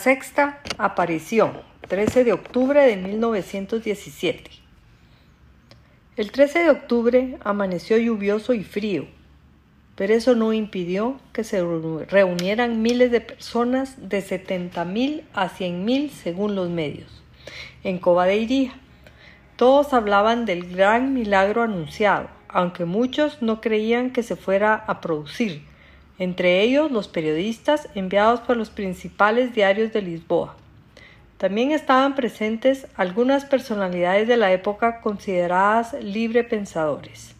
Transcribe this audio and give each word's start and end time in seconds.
Sexta 0.00 0.60
aparición, 0.78 1.60
13 1.86 2.24
de 2.24 2.32
octubre 2.32 2.80
de 2.80 2.96
1917. 2.96 4.50
El 6.16 6.32
13 6.32 6.60
de 6.60 6.70
octubre 6.70 7.38
amaneció 7.44 7.98
lluvioso 7.98 8.54
y 8.54 8.64
frío, 8.64 9.06
pero 9.96 10.14
eso 10.14 10.34
no 10.34 10.54
impidió 10.54 11.20
que 11.34 11.44
se 11.44 11.62
reunieran 12.08 12.80
miles 12.80 13.10
de 13.10 13.20
personas 13.20 14.08
de 14.08 14.22
70 14.22 14.86
mil 14.86 15.24
a 15.34 15.50
100 15.50 15.84
mil 15.84 16.10
según 16.10 16.54
los 16.54 16.70
medios, 16.70 17.22
en 17.84 17.98
Coba 17.98 18.24
de 18.24 18.38
Iría. 18.38 18.72
Todos 19.56 19.92
hablaban 19.92 20.46
del 20.46 20.74
gran 20.74 21.12
milagro 21.12 21.62
anunciado, 21.62 22.30
aunque 22.48 22.86
muchos 22.86 23.42
no 23.42 23.60
creían 23.60 24.12
que 24.12 24.22
se 24.22 24.36
fuera 24.36 24.74
a 24.74 25.02
producir, 25.02 25.62
entre 26.20 26.60
ellos 26.60 26.92
los 26.92 27.08
periodistas 27.08 27.88
enviados 27.94 28.40
por 28.40 28.58
los 28.58 28.68
principales 28.68 29.54
diarios 29.54 29.90
de 29.92 30.02
Lisboa. 30.02 30.54
También 31.38 31.72
estaban 31.72 32.14
presentes 32.14 32.86
algunas 32.94 33.46
personalidades 33.46 34.28
de 34.28 34.36
la 34.36 34.52
época 34.52 35.00
consideradas 35.00 35.94
libre 35.94 36.44
pensadores. 36.44 37.34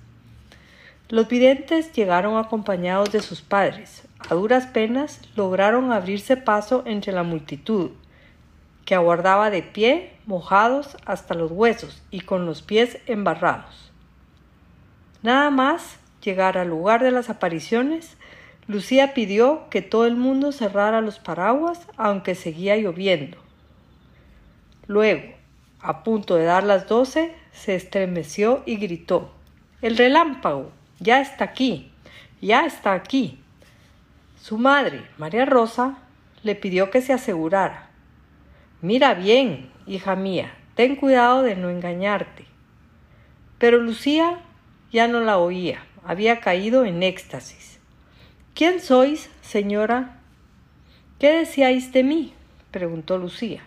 Los 1.11 1.29
videntes 1.29 1.93
llegaron 1.93 2.39
acompañados 2.39 3.13
de 3.13 3.21
sus 3.21 3.43
padres. 3.43 4.09
A 4.31 4.35
duras 4.35 4.67
penas 4.67 5.21
lograron 5.37 5.93
abrirse 5.93 6.39
paso 6.39 6.83
entre 6.87 7.13
la 7.13 7.23
multitud, 7.23 7.91
que 8.87 8.95
aguardaba 8.95 9.51
de 9.51 9.63
pie, 9.63 10.15
mojados 10.25 10.97
hasta 11.05 11.35
los 11.35 11.51
huesos 11.51 12.03
y 12.11 12.21
con 12.21 12.47
los 12.47 12.63
pies 12.63 12.97
embarrados. 13.07 13.93
Nada 15.23 15.51
más 15.51 15.99
llegar 16.23 16.57
al 16.57 16.69
lugar 16.69 17.03
de 17.03 17.11
las 17.11 17.29
apariciones, 17.29 18.17
Lucía 18.67 19.15
pidió 19.15 19.69
que 19.71 19.83
todo 19.83 20.07
el 20.07 20.17
mundo 20.17 20.53
cerrara 20.53 21.01
los 21.01 21.19
paraguas 21.19 21.87
aunque 21.97 22.35
seguía 22.35 22.77
lloviendo. 22.77 23.39
Luego, 24.87 25.35
a 25.81 26.05
punto 26.05 26.37
de 26.37 26.45
dar 26.45 26.65
las 26.65 26.87
doce, 26.87 27.35
se 27.53 27.75
estremeció 27.75 28.63
y 28.67 28.77
gritó 28.77 29.33
El 29.83 29.97
relámpago. 29.97 30.73
ya 30.99 31.21
está 31.21 31.45
aquí. 31.45 31.91
ya 32.41 32.67
está 32.67 32.93
aquí. 32.93 33.39
Su 34.41 34.57
madre, 34.59 35.05
María 35.19 35.45
Rosa, 35.45 35.99
le 36.43 36.55
pidió 36.55 36.91
que 36.91 37.03
se 37.03 37.13
asegurara. 37.13 37.91
Mira 38.83 39.15
bien, 39.15 39.71
hija 39.87 40.17
mía, 40.17 40.55
ten 40.75 40.97
cuidado 40.97 41.43
de 41.43 41.57
no 41.57 41.71
engañarte. 41.71 42.47
Pero 43.59 43.79
Lucía 43.79 44.39
ya 44.91 45.07
no 45.07 45.21
la 45.21 45.39
oía, 45.39 45.85
había 46.05 46.41
caído 46.41 46.85
en 46.85 47.03
éxtasis. 47.03 47.80
¿Quién 48.55 48.81
sois, 48.81 49.31
señora? 49.43 50.19
¿Qué 51.19 51.33
decíais 51.33 51.93
de 51.93 52.03
mí? 52.03 52.35
preguntó 52.71 53.17
Lucía. 53.17 53.63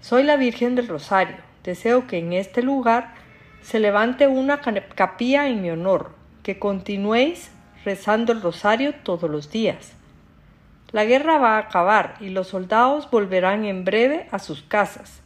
Soy 0.00 0.22
la 0.22 0.36
Virgen 0.36 0.74
del 0.74 0.88
Rosario. 0.88 1.36
Deseo 1.64 2.06
que 2.06 2.18
en 2.18 2.32
este 2.32 2.62
lugar 2.62 3.14
se 3.62 3.78
levante 3.78 4.26
una 4.26 4.60
capilla 4.60 5.48
en 5.48 5.62
mi 5.62 5.70
honor, 5.70 6.12
que 6.42 6.58
continuéis 6.58 7.50
rezando 7.84 8.32
el 8.32 8.42
rosario 8.42 8.94
todos 9.02 9.30
los 9.30 9.50
días. 9.50 9.92
La 10.90 11.04
guerra 11.04 11.38
va 11.38 11.56
a 11.56 11.60
acabar 11.60 12.16
y 12.20 12.30
los 12.30 12.48
soldados 12.48 13.10
volverán 13.10 13.64
en 13.64 13.84
breve 13.84 14.28
a 14.30 14.38
sus 14.38 14.62
casas, 14.62 15.20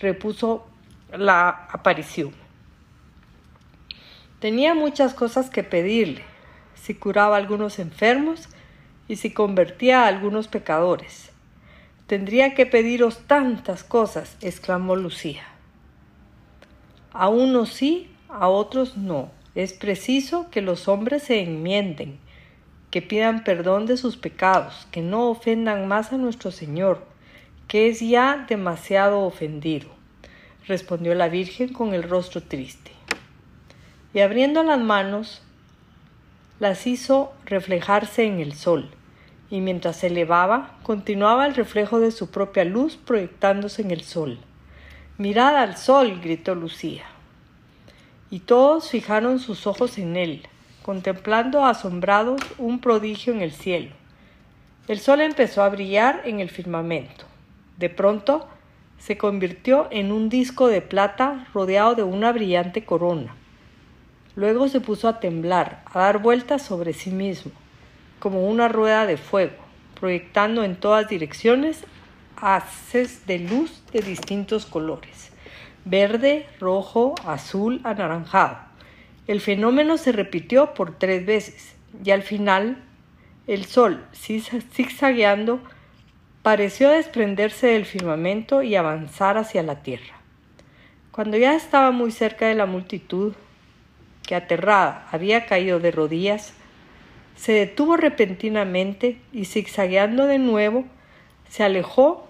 repuso 0.00 0.66
la 1.10 1.48
aparición. 1.70 2.32
Tenía 4.38 4.74
muchas 4.74 5.12
cosas 5.12 5.50
que 5.50 5.62
pedirle, 5.62 6.24
si 6.82 6.94
curaba 6.94 7.36
a 7.36 7.38
algunos 7.38 7.78
enfermos 7.78 8.48
y 9.06 9.16
si 9.16 9.32
convertía 9.32 10.02
a 10.02 10.08
algunos 10.08 10.48
pecadores. 10.48 11.30
Tendría 12.08 12.54
que 12.54 12.66
pediros 12.66 13.20
tantas 13.28 13.84
cosas, 13.84 14.36
exclamó 14.40 14.96
Lucía. 14.96 15.44
A 17.12 17.28
unos 17.28 17.68
sí, 17.68 18.10
a 18.28 18.48
otros 18.48 18.96
no. 18.96 19.30
Es 19.54 19.74
preciso 19.74 20.50
que 20.50 20.60
los 20.60 20.88
hombres 20.88 21.22
se 21.22 21.40
enmienden, 21.40 22.18
que 22.90 23.00
pidan 23.00 23.44
perdón 23.44 23.86
de 23.86 23.96
sus 23.96 24.16
pecados, 24.16 24.88
que 24.90 25.02
no 25.02 25.28
ofendan 25.28 25.86
más 25.86 26.12
a 26.12 26.16
nuestro 26.16 26.50
Señor, 26.50 27.06
que 27.68 27.88
es 27.88 28.00
ya 28.00 28.44
demasiado 28.48 29.20
ofendido, 29.20 29.88
respondió 30.66 31.14
la 31.14 31.28
Virgen 31.28 31.72
con 31.72 31.94
el 31.94 32.02
rostro 32.02 32.42
triste. 32.42 32.90
Y 34.14 34.20
abriendo 34.20 34.62
las 34.62 34.80
manos, 34.80 35.41
las 36.62 36.86
hizo 36.86 37.32
reflejarse 37.44 38.24
en 38.24 38.38
el 38.38 38.54
sol, 38.54 38.88
y 39.50 39.60
mientras 39.60 39.96
se 39.96 40.06
elevaba, 40.06 40.78
continuaba 40.84 41.44
el 41.46 41.56
reflejo 41.56 41.98
de 41.98 42.12
su 42.12 42.30
propia 42.30 42.64
luz 42.64 42.96
proyectándose 42.96 43.82
en 43.82 43.90
el 43.90 44.02
sol. 44.02 44.38
Mirad 45.18 45.56
al 45.56 45.76
sol, 45.76 46.20
gritó 46.22 46.54
Lucía. 46.54 47.02
Y 48.30 48.38
todos 48.38 48.90
fijaron 48.90 49.40
sus 49.40 49.66
ojos 49.66 49.98
en 49.98 50.14
él, 50.14 50.46
contemplando 50.84 51.66
asombrados 51.66 52.40
un 52.58 52.78
prodigio 52.78 53.32
en 53.32 53.40
el 53.40 53.50
cielo. 53.50 53.90
El 54.86 55.00
sol 55.00 55.20
empezó 55.20 55.64
a 55.64 55.68
brillar 55.68 56.22
en 56.26 56.38
el 56.38 56.48
firmamento. 56.48 57.24
De 57.76 57.90
pronto 57.90 58.46
se 58.98 59.18
convirtió 59.18 59.88
en 59.90 60.12
un 60.12 60.28
disco 60.28 60.68
de 60.68 60.80
plata 60.80 61.48
rodeado 61.52 61.96
de 61.96 62.04
una 62.04 62.30
brillante 62.30 62.84
corona. 62.84 63.34
Luego 64.34 64.68
se 64.68 64.80
puso 64.80 65.08
a 65.08 65.20
temblar, 65.20 65.82
a 65.86 66.00
dar 66.00 66.18
vueltas 66.18 66.62
sobre 66.62 66.92
sí 66.92 67.10
mismo, 67.10 67.52
como 68.18 68.48
una 68.48 68.68
rueda 68.68 69.06
de 69.06 69.16
fuego, 69.16 69.56
proyectando 69.98 70.64
en 70.64 70.76
todas 70.76 71.08
direcciones 71.08 71.84
haces 72.36 73.26
de 73.26 73.38
luz 73.38 73.82
de 73.92 74.00
distintos 74.00 74.66
colores, 74.66 75.32
verde, 75.84 76.46
rojo, 76.58 77.14
azul, 77.24 77.80
anaranjado. 77.84 78.58
El 79.26 79.40
fenómeno 79.40 79.98
se 79.98 80.12
repitió 80.12 80.74
por 80.74 80.98
tres 80.98 81.24
veces 81.24 81.74
y 82.04 82.10
al 82.10 82.22
final 82.22 82.82
el 83.46 83.66
sol, 83.66 84.04
zigzagueando, 84.12 85.60
pareció 86.42 86.90
desprenderse 86.90 87.68
del 87.68 87.84
firmamento 87.84 88.62
y 88.62 88.74
avanzar 88.74 89.38
hacia 89.38 89.62
la 89.62 89.82
tierra. 89.82 90.16
Cuando 91.12 91.36
ya 91.36 91.54
estaba 91.54 91.90
muy 91.92 92.10
cerca 92.10 92.46
de 92.46 92.54
la 92.54 92.66
multitud, 92.66 93.34
que 94.22 94.34
aterrada 94.34 95.06
había 95.10 95.46
caído 95.46 95.80
de 95.80 95.90
rodillas, 95.90 96.54
se 97.36 97.52
detuvo 97.52 97.96
repentinamente 97.96 99.18
y 99.32 99.46
zigzagueando 99.46 100.26
de 100.26 100.38
nuevo, 100.38 100.84
se 101.48 101.64
alejó 101.64 102.28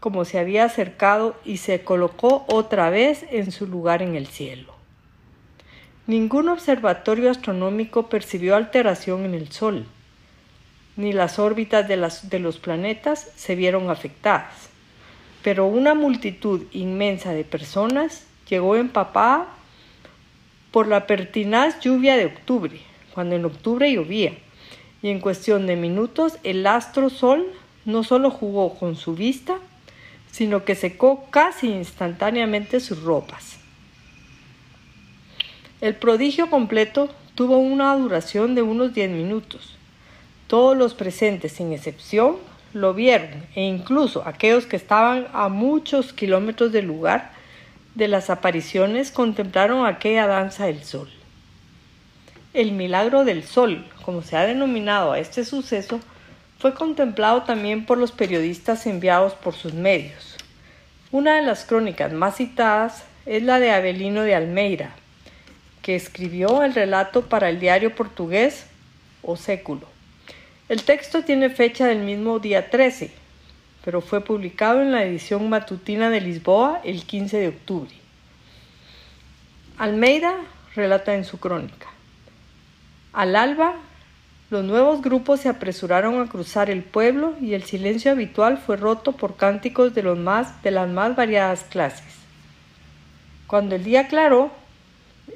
como 0.00 0.24
se 0.24 0.38
había 0.38 0.64
acercado 0.64 1.36
y 1.44 1.56
se 1.56 1.82
colocó 1.82 2.44
otra 2.48 2.90
vez 2.90 3.24
en 3.30 3.50
su 3.50 3.66
lugar 3.66 4.02
en 4.02 4.14
el 4.14 4.26
cielo. 4.26 4.74
Ningún 6.06 6.48
observatorio 6.48 7.30
astronómico 7.30 8.08
percibió 8.08 8.54
alteración 8.54 9.24
en 9.24 9.34
el 9.34 9.50
Sol, 9.50 9.86
ni 10.96 11.12
las 11.12 11.38
órbitas 11.38 11.88
de, 11.88 11.96
de 12.22 12.38
los 12.38 12.58
planetas 12.58 13.28
se 13.34 13.56
vieron 13.56 13.90
afectadas, 13.90 14.70
pero 15.42 15.66
una 15.66 15.94
multitud 15.94 16.66
inmensa 16.72 17.32
de 17.32 17.44
personas 17.44 18.24
llegó 18.48 18.76
empapada 18.76 19.48
por 20.76 20.88
la 20.88 21.06
pertinaz 21.06 21.80
lluvia 21.80 22.18
de 22.18 22.26
octubre, 22.26 22.78
cuando 23.14 23.34
en 23.34 23.46
octubre 23.46 23.90
llovía, 23.90 24.34
y 25.00 25.08
en 25.08 25.20
cuestión 25.20 25.66
de 25.66 25.74
minutos 25.74 26.36
el 26.44 26.66
astro 26.66 27.08
sol 27.08 27.46
no 27.86 28.04
solo 28.04 28.30
jugó 28.30 28.74
con 28.74 28.94
su 28.94 29.14
vista, 29.14 29.56
sino 30.30 30.66
que 30.66 30.74
secó 30.74 31.30
casi 31.30 31.68
instantáneamente 31.68 32.80
sus 32.80 33.02
ropas. 33.02 33.56
El 35.80 35.94
prodigio 35.94 36.50
completo 36.50 37.08
tuvo 37.34 37.56
una 37.56 37.96
duración 37.96 38.54
de 38.54 38.60
unos 38.60 38.92
diez 38.92 39.08
minutos. 39.10 39.78
Todos 40.46 40.76
los 40.76 40.92
presentes, 40.92 41.52
sin 41.52 41.72
excepción, 41.72 42.36
lo 42.74 42.92
vieron, 42.92 43.46
e 43.54 43.62
incluso 43.62 44.24
aquellos 44.26 44.66
que 44.66 44.76
estaban 44.76 45.26
a 45.32 45.48
muchos 45.48 46.12
kilómetros 46.12 46.70
del 46.70 46.84
lugar 46.84 47.32
de 47.96 48.08
las 48.08 48.28
apariciones 48.28 49.10
contemplaron 49.10 49.86
aquella 49.86 50.26
danza 50.26 50.66
del 50.66 50.84
sol. 50.84 51.08
El 52.52 52.72
milagro 52.72 53.24
del 53.24 53.42
sol, 53.42 53.86
como 54.02 54.20
se 54.20 54.36
ha 54.36 54.44
denominado 54.44 55.12
a 55.12 55.18
este 55.18 55.46
suceso, 55.46 56.00
fue 56.58 56.74
contemplado 56.74 57.44
también 57.44 57.86
por 57.86 57.96
los 57.96 58.12
periodistas 58.12 58.86
enviados 58.86 59.32
por 59.32 59.54
sus 59.54 59.72
medios. 59.72 60.36
Una 61.10 61.36
de 61.36 61.42
las 61.42 61.64
crónicas 61.64 62.12
más 62.12 62.36
citadas 62.36 63.04
es 63.24 63.42
la 63.42 63.60
de 63.60 63.70
Abelino 63.70 64.22
de 64.22 64.34
Almeida, 64.34 64.90
que 65.80 65.96
escribió 65.96 66.62
el 66.62 66.74
relato 66.74 67.22
para 67.22 67.48
el 67.48 67.60
diario 67.60 67.94
portugués 67.94 68.66
O 69.22 69.36
Século. 69.36 69.88
El 70.68 70.82
texto 70.82 71.22
tiene 71.22 71.48
fecha 71.48 71.86
del 71.86 72.00
mismo 72.00 72.40
día 72.40 72.68
13, 72.68 73.10
pero 73.86 74.00
fue 74.00 74.20
publicado 74.20 74.82
en 74.82 74.90
la 74.90 75.04
edición 75.04 75.48
matutina 75.48 76.10
de 76.10 76.20
Lisboa 76.20 76.80
el 76.82 77.04
15 77.04 77.38
de 77.38 77.46
octubre. 77.46 77.94
Almeida 79.78 80.34
relata 80.74 81.14
en 81.14 81.24
su 81.24 81.38
crónica. 81.38 81.86
Al 83.12 83.36
alba, 83.36 83.76
los 84.50 84.64
nuevos 84.64 85.02
grupos 85.02 85.38
se 85.38 85.48
apresuraron 85.48 86.20
a 86.20 86.28
cruzar 86.28 86.68
el 86.68 86.82
pueblo 86.82 87.36
y 87.40 87.54
el 87.54 87.62
silencio 87.62 88.10
habitual 88.10 88.58
fue 88.58 88.76
roto 88.76 89.12
por 89.12 89.36
cánticos 89.36 89.94
de, 89.94 90.02
las 90.02 90.88
más 90.88 91.14
variadas 91.14 91.62
clases. 91.62 92.12
Cuando 93.46 93.76
el 93.76 93.84
día 93.84 94.00
aclaró, 94.00 94.50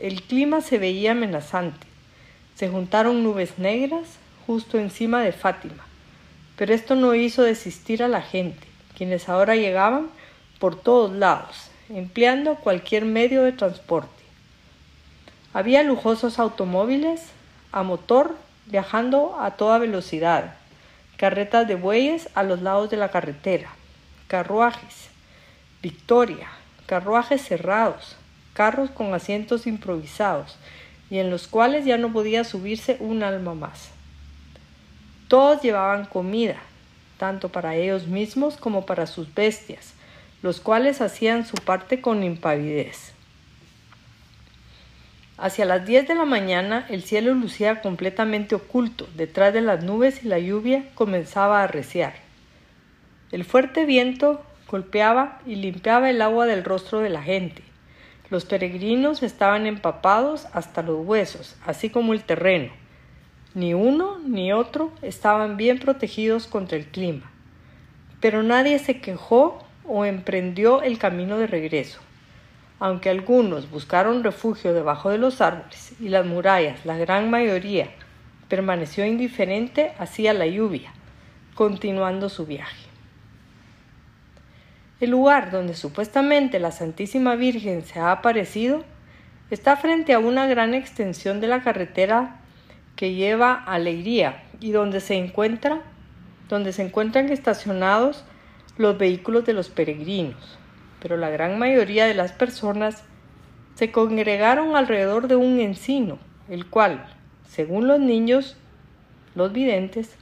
el 0.00 0.23
clima 0.23 0.61
se 0.61 0.79
veía 0.79 1.12
amenazante. 1.12 1.87
Se 2.56 2.69
juntaron 2.69 3.23
nubes 3.23 3.61
negras 3.61 4.19
justo 4.44 4.76
encima 4.76 5.23
de 5.23 5.31
Fátima 5.31 5.85
pero 6.61 6.75
esto 6.75 6.95
no 6.95 7.15
hizo 7.15 7.43
desistir 7.43 8.03
a 8.03 8.09
la 8.09 8.21
gente, 8.21 8.67
quienes 8.95 9.31
ahora 9.31 9.57
llegaban 9.57 10.11
por 10.59 10.79
todos 10.79 11.11
lados, 11.11 11.71
empleando 11.89 12.57
cualquier 12.57 13.07
medio 13.07 13.45
de 13.45 13.53
transporte. 13.53 14.23
Había 15.55 15.83
lujosos 15.83 16.39
automóviles 16.39 17.23
a 17.73 17.83
motor 17.83 18.37
viajando 18.67 19.41
a 19.41 19.53
toda 19.53 19.79
velocidad, 19.79 20.57
carretas 21.17 21.67
de 21.67 21.77
bueyes 21.77 22.29
a 22.35 22.43
los 22.43 22.61
lados 22.61 22.91
de 22.91 22.99
la 22.99 23.09
carretera, 23.09 23.71
carruajes, 24.29 25.09
victoria, 25.81 26.49
carruajes 26.85 27.41
cerrados, 27.41 28.17
carros 28.53 28.91
con 28.91 29.15
asientos 29.15 29.67
improvisados 29.67 30.59
y 31.09 31.21
en 31.21 31.31
los 31.31 31.49
cuales 31.49 31.87
ya 31.87 31.97
no 31.97 32.12
podía 32.12 32.45
subirse 32.45 32.99
un 33.01 33.23
alma 33.23 33.55
más. 33.55 33.89
Todos 35.31 35.62
llevaban 35.62 36.06
comida, 36.06 36.56
tanto 37.17 37.50
para 37.50 37.77
ellos 37.77 38.09
mismos 38.09 38.56
como 38.56 38.85
para 38.85 39.06
sus 39.06 39.32
bestias, 39.32 39.94
los 40.43 40.59
cuales 40.59 41.00
hacían 41.00 41.47
su 41.47 41.55
parte 41.55 42.00
con 42.00 42.25
impavidez. 42.25 43.12
Hacia 45.38 45.67
las 45.67 45.87
diez 45.87 46.09
de 46.09 46.17
la 46.17 46.25
mañana 46.25 46.85
el 46.88 47.05
cielo 47.05 47.32
lucía 47.32 47.81
completamente 47.81 48.56
oculto, 48.56 49.06
detrás 49.15 49.55
de 49.55 49.61
las 49.61 49.85
nubes 49.85 50.25
y 50.25 50.27
la 50.27 50.41
lluvia 50.41 50.87
comenzaba 50.97 51.61
a 51.61 51.65
arreciar. 51.65 52.15
El 53.31 53.44
fuerte 53.44 53.87
viento 53.87 54.44
golpeaba 54.67 55.38
y 55.47 55.55
limpiaba 55.55 56.11
el 56.11 56.23
agua 56.23 56.47
del 56.47 56.65
rostro 56.65 56.99
de 56.99 57.11
la 57.11 57.23
gente. 57.23 57.62
Los 58.31 58.47
peregrinos 58.47 59.23
estaban 59.23 59.69
empapados 59.69 60.49
hasta 60.53 60.83
los 60.83 61.06
huesos, 61.06 61.55
así 61.65 61.88
como 61.88 62.15
el 62.15 62.25
terreno. 62.25 62.80
Ni 63.55 63.75
uno 63.75 64.19
ni 64.25 64.52
otro 64.52 64.93
estaban 65.02 65.56
bien 65.56 65.81
protegidos 65.81 66.47
contra 66.47 66.79
el 66.79 66.87
clima, 66.87 67.29
pero 68.20 68.44
nadie 68.44 68.79
se 68.79 69.00
quejó 69.00 69.64
o 69.85 70.05
emprendió 70.05 70.82
el 70.82 70.99
camino 70.99 71.37
de 71.37 71.49
regreso. 71.49 72.00
Aunque 72.79 73.11
algunos 73.11 73.69
buscaron 73.69 74.23
refugio 74.23 74.73
debajo 74.73 75.11
de 75.11 75.19
los 75.19 75.41
árboles 75.41 75.94
y 76.00 76.08
las 76.11 76.25
murallas, 76.25 76.87
la 76.87 76.97
gran 76.97 77.29
mayoría 77.29 77.91
permaneció 78.49 79.05
indiferente 79.05 79.93
hacia 79.99 80.32
la 80.32 80.47
lluvia, 80.47 80.93
continuando 81.55 82.29
su 82.29 82.47
viaje. 82.47 82.87
El 85.00 85.11
lugar 85.11 85.50
donde 85.50 85.75
supuestamente 85.75 86.61
la 86.61 86.70
Santísima 86.70 87.35
Virgen 87.35 87.85
se 87.85 87.99
ha 87.99 88.12
aparecido 88.12 88.85
está 89.50 89.76
frente 89.76 90.12
a 90.14 90.20
una 90.20 90.47
gran 90.47 90.73
extensión 90.75 91.41
de 91.41 91.49
la 91.49 91.62
carretera 91.62 92.39
que 93.00 93.14
lleva 93.14 93.55
alegría 93.55 94.43
y 94.61 94.73
donde 94.73 95.00
se 95.00 95.14
encuentra 95.14 95.81
donde 96.50 96.75
se 96.75 96.82
encuentran 96.82 97.31
estacionados 97.31 98.26
los 98.76 98.99
vehículos 98.99 99.47
de 99.47 99.54
los 99.54 99.71
peregrinos, 99.71 100.59
pero 101.00 101.16
la 101.16 101.30
gran 101.30 101.59
mayoría 101.59 102.04
de 102.04 102.12
las 102.12 102.33
personas 102.33 103.02
se 103.75 103.90
congregaron 103.90 104.76
alrededor 104.76 105.28
de 105.28 105.37
un 105.37 105.61
encino, 105.61 106.19
el 106.50 106.66
cual, 106.66 107.07
según 107.49 107.88
los 107.88 108.00
niños, 108.00 108.59
los 109.35 109.50
videntes, 109.50 110.14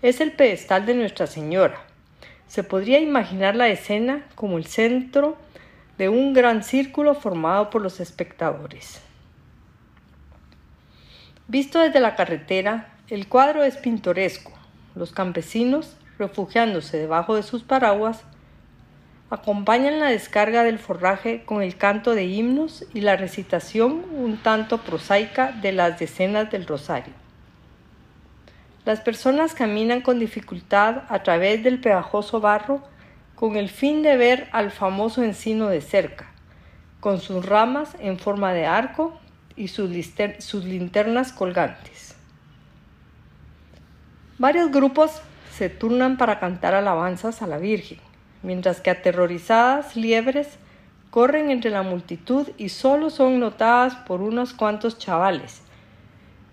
es 0.00 0.20
el 0.20 0.30
pedestal 0.30 0.86
de 0.86 0.94
Nuestra 0.94 1.26
Señora. 1.26 1.80
Se 2.46 2.62
podría 2.62 3.00
imaginar 3.00 3.56
la 3.56 3.66
escena 3.66 4.24
como 4.36 4.56
el 4.56 4.66
centro 4.66 5.36
de 5.98 6.08
un 6.10 6.32
gran 6.32 6.62
círculo 6.62 7.16
formado 7.16 7.70
por 7.70 7.82
los 7.82 7.98
espectadores. 7.98 9.03
Visto 11.46 11.78
desde 11.78 12.00
la 12.00 12.16
carretera, 12.16 12.88
el 13.08 13.28
cuadro 13.28 13.64
es 13.64 13.76
pintoresco. 13.76 14.50
Los 14.94 15.12
campesinos, 15.12 15.98
refugiándose 16.18 16.96
debajo 16.96 17.36
de 17.36 17.42
sus 17.42 17.62
paraguas, 17.62 18.24
acompañan 19.28 20.00
la 20.00 20.06
descarga 20.06 20.64
del 20.64 20.78
forraje 20.78 21.44
con 21.44 21.62
el 21.62 21.76
canto 21.76 22.14
de 22.14 22.24
himnos 22.24 22.86
y 22.94 23.02
la 23.02 23.16
recitación 23.16 24.04
un 24.14 24.38
tanto 24.38 24.78
prosaica 24.78 25.52
de 25.52 25.72
las 25.72 25.98
decenas 25.98 26.50
del 26.50 26.66
rosario. 26.66 27.12
Las 28.86 29.00
personas 29.00 29.52
caminan 29.52 30.00
con 30.00 30.18
dificultad 30.18 31.02
a 31.10 31.22
través 31.22 31.62
del 31.62 31.78
pegajoso 31.78 32.40
barro 32.40 32.82
con 33.34 33.56
el 33.56 33.68
fin 33.68 34.02
de 34.02 34.16
ver 34.16 34.48
al 34.52 34.70
famoso 34.70 35.22
encino 35.22 35.68
de 35.68 35.82
cerca, 35.82 36.32
con 37.00 37.20
sus 37.20 37.44
ramas 37.44 37.96
en 37.98 38.18
forma 38.18 38.54
de 38.54 38.64
arco 38.64 39.20
y 39.56 39.68
sus, 39.68 39.90
linternas 40.64 41.32
colgantes. 41.32 42.16
Varios 44.38 44.70
grupos 44.70 45.20
se 45.52 45.68
turnan 45.68 46.16
para 46.16 46.40
cantar 46.40 46.74
alabanzas 46.74 47.42
a 47.42 47.46
la 47.46 47.58
Virgen, 47.58 47.98
mientras 48.42 48.80
que 48.80 48.90
aterrorizadas 48.90 49.96
liebres 49.96 50.58
corren 51.10 51.50
entre 51.50 51.70
la 51.70 51.82
multitud 51.82 52.48
y 52.58 52.70
solo 52.70 53.10
son 53.10 53.38
notadas 53.38 53.94
por 53.94 54.20
unos 54.20 54.52
cuantos 54.52 54.98
chavales, 54.98 55.62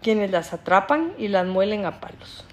quienes 0.01 0.29
las 0.29 0.53
atrapan 0.53 1.13
y 1.17 1.27
las 1.27 1.47
muelen 1.47 1.85
a 1.85 1.99
palos. 1.99 2.45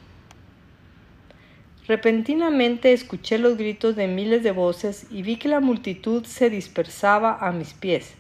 Repentinamente 1.86 2.92
escuché 2.92 3.38
los 3.38 3.56
gritos 3.56 3.96
de 3.96 4.08
miles 4.08 4.42
de 4.42 4.52
voces 4.52 5.06
y 5.10 5.22
vi 5.22 5.36
que 5.36 5.48
la 5.48 5.60
multitud 5.60 6.24
se 6.24 6.50
dispersaba 6.50 7.38
a 7.40 7.50
mis 7.50 7.72
pies. 7.72 8.14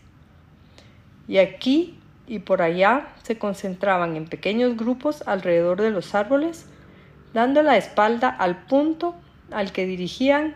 Y 1.28 1.36
aquí 1.36 1.97
y 2.28 2.40
por 2.40 2.62
allá 2.62 3.08
se 3.22 3.38
concentraban 3.38 4.14
en 4.14 4.26
pequeños 4.26 4.76
grupos 4.76 5.26
alrededor 5.26 5.80
de 5.80 5.90
los 5.90 6.14
árboles, 6.14 6.66
dando 7.32 7.62
la 7.62 7.76
espalda 7.76 8.28
al 8.28 8.64
punto 8.66 9.16
al 9.50 9.72
que 9.72 9.86
dirigían 9.86 10.54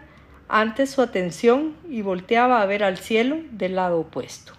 antes 0.49 0.91
su 0.91 1.01
atención 1.01 1.75
y 1.89 2.03
volteaba 2.03 2.61
a 2.61 2.67
ver 2.67 2.85
al 2.85 2.99
cielo 2.99 3.39
del 3.51 3.77
lado 3.77 4.01
opuesto. 4.01 4.53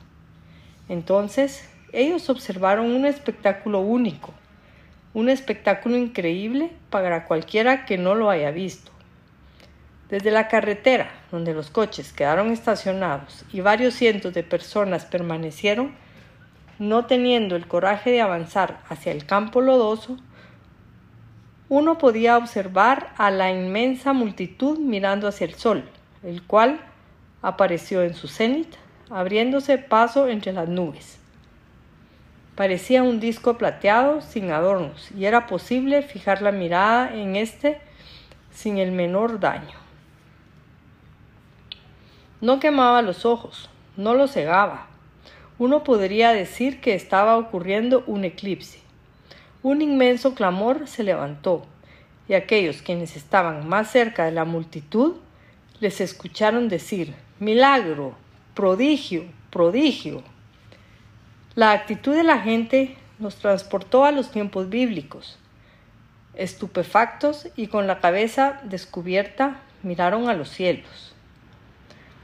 Entonces 0.90 1.70
ellos 1.92 2.30
observaron 2.30 2.88
un 2.92 3.06
espectáculo 3.06 3.80
único, 3.80 4.34
un 5.14 5.30
espectáculo 5.30 5.96
increíble 5.96 6.72
para 6.90 7.26
cualquiera 7.26 7.86
que 7.86 8.00
no 8.00 8.16
lo 8.16 8.32
haya 8.32 8.50
visto. 8.50 8.92
Desde 10.10 10.32
la 10.32 10.48
carretera, 10.48 11.12
donde 11.32 11.54
los 11.54 11.70
coches 11.70 12.12
quedaron 12.12 12.52
estacionados 12.52 13.46
y 13.54 13.62
varios 13.62 13.94
cientos 13.94 14.34
de 14.34 14.44
personas 14.44 15.06
permanecieron, 15.06 15.94
no 16.80 17.06
teniendo 17.06 17.56
el 17.56 17.68
coraje 17.68 18.12
de 18.12 18.22
avanzar 18.22 18.80
hacia 18.90 19.12
el 19.12 19.26
campo 19.26 19.62
lodoso, 19.62 20.18
uno 21.70 21.98
podía 21.98 22.38
observar 22.38 23.14
a 23.18 23.32
la 23.32 23.52
inmensa 23.52 24.14
multitud 24.14 24.78
mirando 24.78 25.28
hacia 25.28 25.46
el 25.46 25.56
sol, 25.56 25.90
el 26.24 26.44
cual 26.44 26.80
apareció 27.42 28.04
en 28.04 28.14
su 28.14 28.28
cenit, 28.28 28.76
abriéndose 29.10 29.78
paso 29.78 30.28
entre 30.28 30.54
las 30.54 30.70
nubes. 30.70 31.20
Parecía 32.56 33.02
un 33.02 33.20
disco 33.20 33.58
plateado 33.58 34.22
sin 34.22 34.52
adornos 34.52 35.10
y 35.12 35.26
era 35.26 35.48
posible 35.48 36.04
fijar 36.04 36.42
la 36.42 36.52
mirada 36.52 37.14
en 37.14 37.36
éste 37.36 37.82
sin 38.52 38.78
el 38.78 38.92
menor 38.92 39.40
daño. 39.40 39.78
No 42.42 42.60
quemaba 42.60 43.02
los 43.02 43.26
ojos, 43.26 43.70
no 43.98 44.14
los 44.14 44.34
cegaba, 44.34 44.88
uno 45.60 45.84
podría 45.84 46.32
decir 46.32 46.82
que 46.82 46.96
estaba 46.96 47.38
ocurriendo 47.38 48.04
un 48.08 48.26
eclipse. 48.26 48.80
Un 49.62 49.82
inmenso 49.82 50.36
clamor 50.36 50.88
se 50.88 51.04
levantó, 51.04 51.66
y 52.28 52.34
aquellos 52.34 52.82
quienes 52.82 53.16
estaban 53.16 53.68
más 53.68 53.92
cerca 53.92 54.26
de 54.26 54.32
la 54.32 54.46
multitud 54.46 55.16
les 55.80 56.02
escucharon 56.02 56.70
decir 56.70 57.14
Milagro, 57.40 58.16
prodigio, 58.54 59.26
prodigio. 59.50 60.24
La 61.56 61.72
actitud 61.72 62.16
de 62.16 62.24
la 62.24 62.40
gente 62.40 62.96
nos 63.20 63.36
transportó 63.36 64.06
a 64.06 64.12
los 64.12 64.32
tiempos 64.32 64.70
bíblicos. 64.70 65.38
Estupefactos 66.36 67.48
y 67.56 67.68
con 67.68 67.86
la 67.86 68.00
cabeza 68.00 68.60
descubierta 68.64 69.60
miraron 69.84 70.30
a 70.30 70.34
los 70.34 70.50
cielos. 70.50 71.14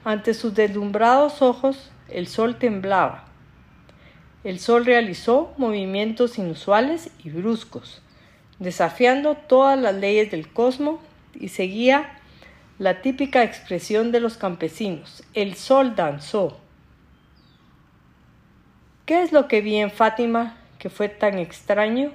Ante 0.03 0.33
sus 0.33 0.55
deslumbrados 0.55 1.41
ojos 1.41 1.91
el 2.11 2.27
sol 2.27 2.57
temblaba. 2.57 3.25
El 4.43 4.59
sol 4.59 4.85
realizó 4.85 5.53
movimientos 5.57 6.37
inusuales 6.37 7.11
y 7.23 7.29
bruscos, 7.29 8.01
desafiando 8.57 9.35
todas 9.35 9.77
las 9.77 9.95
leyes 9.95 10.31
del 10.31 10.51
cosmos 10.51 11.01
y 11.33 11.49
seguía 11.49 12.17
la 12.77 13.01
típica 13.01 13.43
expresión 13.43 14.13
de 14.13 14.21
los 14.21 14.37
campesinos. 14.37 15.23
El 15.33 15.55
sol 15.55 15.95
danzó. 15.95 16.57
¿Qué 19.05 19.21
es 19.23 19.33
lo 19.33 19.49
que 19.49 19.59
vi 19.59 19.75
en 19.75 19.91
Fátima 19.91 20.55
que 20.77 20.89
fue 20.89 21.09
tan 21.09 21.37
extraño? 21.37 22.13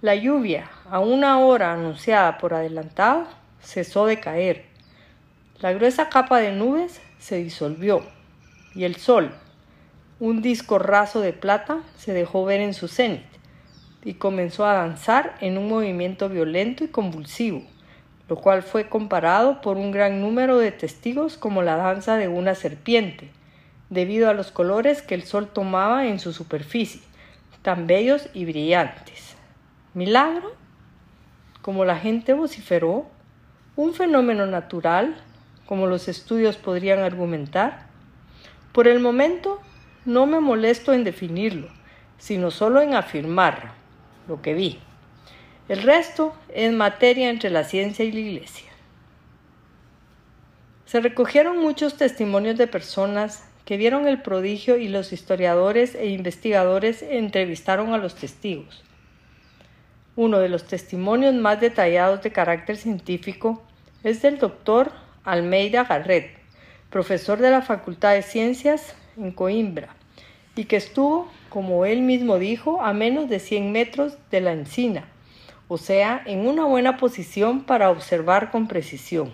La 0.00 0.16
lluvia, 0.16 0.68
a 0.90 0.98
una 0.98 1.38
hora 1.38 1.72
anunciada 1.72 2.38
por 2.38 2.54
adelantado, 2.54 3.28
cesó 3.60 4.06
de 4.06 4.18
caer. 4.18 4.66
La 5.60 5.72
gruesa 5.72 6.08
capa 6.08 6.38
de 6.38 6.52
nubes 6.52 7.00
se 7.18 7.36
disolvió 7.36 8.17
y 8.78 8.84
el 8.84 8.94
sol, 8.94 9.32
un 10.20 10.40
disco 10.40 10.78
raso 10.78 11.20
de 11.20 11.32
plata, 11.32 11.80
se 11.96 12.12
dejó 12.12 12.44
ver 12.44 12.60
en 12.60 12.74
su 12.74 12.86
cenit 12.86 13.24
y 14.04 14.14
comenzó 14.14 14.66
a 14.66 14.74
danzar 14.74 15.34
en 15.40 15.58
un 15.58 15.68
movimiento 15.68 16.28
violento 16.28 16.84
y 16.84 16.86
convulsivo, 16.86 17.64
lo 18.28 18.36
cual 18.36 18.62
fue 18.62 18.88
comparado 18.88 19.60
por 19.62 19.78
un 19.78 19.90
gran 19.90 20.20
número 20.20 20.58
de 20.58 20.70
testigos 20.70 21.36
como 21.36 21.62
la 21.62 21.74
danza 21.74 22.18
de 22.18 22.28
una 22.28 22.54
serpiente, 22.54 23.32
debido 23.90 24.30
a 24.30 24.34
los 24.34 24.52
colores 24.52 25.02
que 25.02 25.16
el 25.16 25.24
sol 25.24 25.48
tomaba 25.52 26.06
en 26.06 26.20
su 26.20 26.32
superficie, 26.32 27.00
tan 27.62 27.88
bellos 27.88 28.28
y 28.32 28.44
brillantes. 28.44 29.34
¿Milagro? 29.92 30.52
Como 31.62 31.84
la 31.84 31.98
gente 31.98 32.32
vociferó, 32.32 33.06
un 33.74 33.92
fenómeno 33.92 34.46
natural, 34.46 35.16
como 35.66 35.88
los 35.88 36.06
estudios 36.06 36.58
podrían 36.58 37.00
argumentar. 37.00 37.87
Por 38.72 38.88
el 38.88 39.00
momento 39.00 39.60
no 40.04 40.26
me 40.26 40.40
molesto 40.40 40.92
en 40.92 41.04
definirlo, 41.04 41.68
sino 42.18 42.50
solo 42.50 42.80
en 42.80 42.94
afirmar 42.94 43.72
lo 44.26 44.42
que 44.42 44.54
vi. 44.54 44.78
El 45.68 45.82
resto 45.82 46.34
es 46.54 46.72
materia 46.72 47.28
entre 47.28 47.50
la 47.50 47.64
ciencia 47.64 48.04
y 48.04 48.12
la 48.12 48.20
iglesia. 48.20 48.70
Se 50.86 51.00
recogieron 51.00 51.58
muchos 51.58 51.98
testimonios 51.98 52.56
de 52.56 52.66
personas 52.66 53.44
que 53.66 53.76
vieron 53.76 54.08
el 54.08 54.22
prodigio 54.22 54.78
y 54.78 54.88
los 54.88 55.12
historiadores 55.12 55.94
e 55.94 56.06
investigadores 56.06 57.02
entrevistaron 57.02 57.92
a 57.92 57.98
los 57.98 58.14
testigos. 58.14 58.82
Uno 60.16 60.38
de 60.38 60.48
los 60.48 60.64
testimonios 60.64 61.34
más 61.34 61.60
detallados 61.60 62.22
de 62.22 62.32
carácter 62.32 62.78
científico 62.78 63.62
es 64.02 64.22
del 64.22 64.38
doctor 64.38 64.90
Almeida 65.24 65.84
Garret, 65.84 66.37
profesor 66.90 67.38
de 67.38 67.50
la 67.50 67.62
Facultad 67.62 68.14
de 68.14 68.22
Ciencias 68.22 68.94
en 69.16 69.32
Coimbra, 69.32 69.94
y 70.56 70.64
que 70.64 70.76
estuvo, 70.76 71.30
como 71.50 71.84
él 71.84 72.00
mismo 72.00 72.38
dijo, 72.38 72.82
a 72.82 72.92
menos 72.92 73.28
de 73.28 73.40
100 73.40 73.72
metros 73.72 74.16
de 74.30 74.40
la 74.40 74.52
encina, 74.52 75.04
o 75.68 75.76
sea, 75.76 76.22
en 76.24 76.46
una 76.46 76.64
buena 76.64 76.96
posición 76.96 77.62
para 77.62 77.90
observar 77.90 78.50
con 78.50 78.68
precisión. 78.68 79.32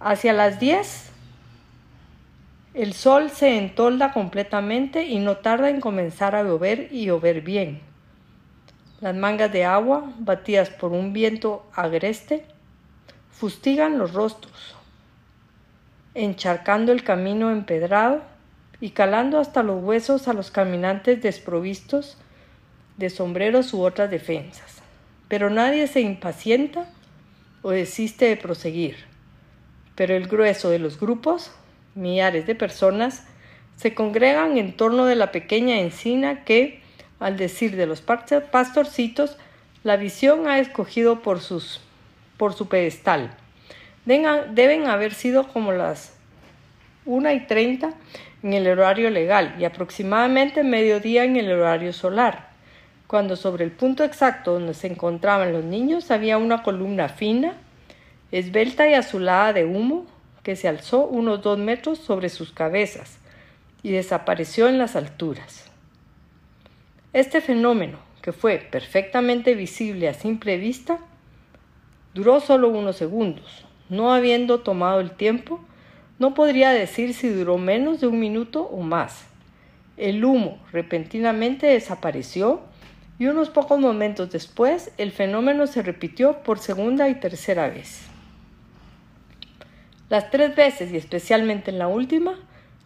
Hacia 0.00 0.32
las 0.32 0.58
10, 0.58 1.10
el 2.74 2.94
sol 2.94 3.30
se 3.30 3.58
entolda 3.58 4.12
completamente 4.12 5.04
y 5.04 5.18
no 5.18 5.36
tarda 5.36 5.68
en 5.68 5.80
comenzar 5.80 6.34
a 6.34 6.42
llover 6.42 6.88
y 6.90 7.04
llover 7.04 7.42
bien. 7.42 7.82
Las 9.02 9.14
mangas 9.14 9.52
de 9.52 9.64
agua, 9.66 10.10
batidas 10.18 10.70
por 10.70 10.92
un 10.92 11.12
viento 11.12 11.66
agreste, 11.74 12.46
fustigan 13.30 13.98
los 13.98 14.12
rostros, 14.14 14.74
encharcando 16.14 16.92
el 16.92 17.04
camino 17.04 17.50
empedrado 17.50 18.22
y 18.80 18.90
calando 18.90 19.38
hasta 19.38 19.62
los 19.62 19.82
huesos 19.82 20.28
a 20.28 20.32
los 20.32 20.50
caminantes 20.50 21.22
desprovistos 21.22 22.18
de 22.96 23.10
sombreros 23.10 23.72
u 23.72 23.82
otras 23.82 24.10
defensas. 24.10 24.82
Pero 25.28 25.50
nadie 25.50 25.86
se 25.86 26.00
impacienta 26.00 26.88
o 27.62 27.70
desiste 27.70 28.26
de 28.26 28.36
proseguir. 28.36 28.96
Pero 29.94 30.14
el 30.14 30.26
grueso 30.26 30.68
de 30.68 30.78
los 30.78 30.98
grupos, 30.98 31.52
millares 31.94 32.46
de 32.46 32.54
personas, 32.54 33.24
se 33.76 33.94
congregan 33.94 34.58
en 34.58 34.76
torno 34.76 35.06
de 35.06 35.16
la 35.16 35.32
pequeña 35.32 35.80
encina 35.80 36.44
que, 36.44 36.82
al 37.20 37.36
decir 37.36 37.76
de 37.76 37.86
los 37.86 38.00
pastorcitos, 38.00 39.38
la 39.84 39.96
visión 39.96 40.48
ha 40.48 40.58
escogido 40.58 41.22
por, 41.22 41.40
por 42.36 42.52
su 42.52 42.68
pedestal. 42.68 43.36
Deben 44.04 44.86
haber 44.86 45.14
sido 45.14 45.46
como 45.48 45.72
las 45.72 46.14
1 47.04 47.32
y 47.32 47.46
30 47.46 47.94
en 48.42 48.52
el 48.52 48.66
horario 48.66 49.10
legal 49.10 49.54
y 49.58 49.64
aproximadamente 49.64 50.64
mediodía 50.64 51.24
en 51.24 51.36
el 51.36 51.52
horario 51.52 51.92
solar, 51.92 52.50
cuando 53.06 53.36
sobre 53.36 53.64
el 53.64 53.70
punto 53.70 54.02
exacto 54.02 54.54
donde 54.54 54.74
se 54.74 54.88
encontraban 54.88 55.52
los 55.52 55.64
niños 55.64 56.10
había 56.10 56.38
una 56.38 56.64
columna 56.64 57.08
fina, 57.08 57.54
esbelta 58.32 58.88
y 58.88 58.94
azulada 58.94 59.52
de 59.52 59.64
humo 59.64 60.06
que 60.42 60.56
se 60.56 60.66
alzó 60.66 61.06
unos 61.06 61.42
dos 61.42 61.58
metros 61.58 61.98
sobre 61.98 62.28
sus 62.28 62.50
cabezas 62.50 63.18
y 63.84 63.92
desapareció 63.92 64.68
en 64.68 64.78
las 64.78 64.96
alturas. 64.96 65.66
Este 67.12 67.40
fenómeno, 67.40 67.98
que 68.22 68.32
fue 68.32 68.58
perfectamente 68.58 69.54
visible 69.54 70.08
a 70.08 70.14
simple 70.14 70.56
vista, 70.56 70.98
duró 72.14 72.40
solo 72.40 72.68
unos 72.68 72.96
segundos. 72.96 73.64
No 73.92 74.14
habiendo 74.14 74.60
tomado 74.60 75.00
el 75.00 75.10
tiempo, 75.10 75.60
no 76.18 76.32
podría 76.32 76.70
decir 76.70 77.12
si 77.12 77.28
duró 77.28 77.58
menos 77.58 78.00
de 78.00 78.06
un 78.06 78.18
minuto 78.18 78.62
o 78.62 78.80
más. 78.80 79.26
El 79.98 80.24
humo 80.24 80.58
repentinamente 80.72 81.66
desapareció 81.66 82.62
y 83.18 83.26
unos 83.26 83.50
pocos 83.50 83.78
momentos 83.78 84.30
después 84.30 84.92
el 84.96 85.12
fenómeno 85.12 85.66
se 85.66 85.82
repitió 85.82 86.42
por 86.42 86.58
segunda 86.58 87.10
y 87.10 87.16
tercera 87.16 87.68
vez. 87.68 88.06
Las 90.08 90.30
tres 90.30 90.56
veces 90.56 90.90
y 90.90 90.96
especialmente 90.96 91.70
en 91.70 91.78
la 91.78 91.88
última, 91.88 92.38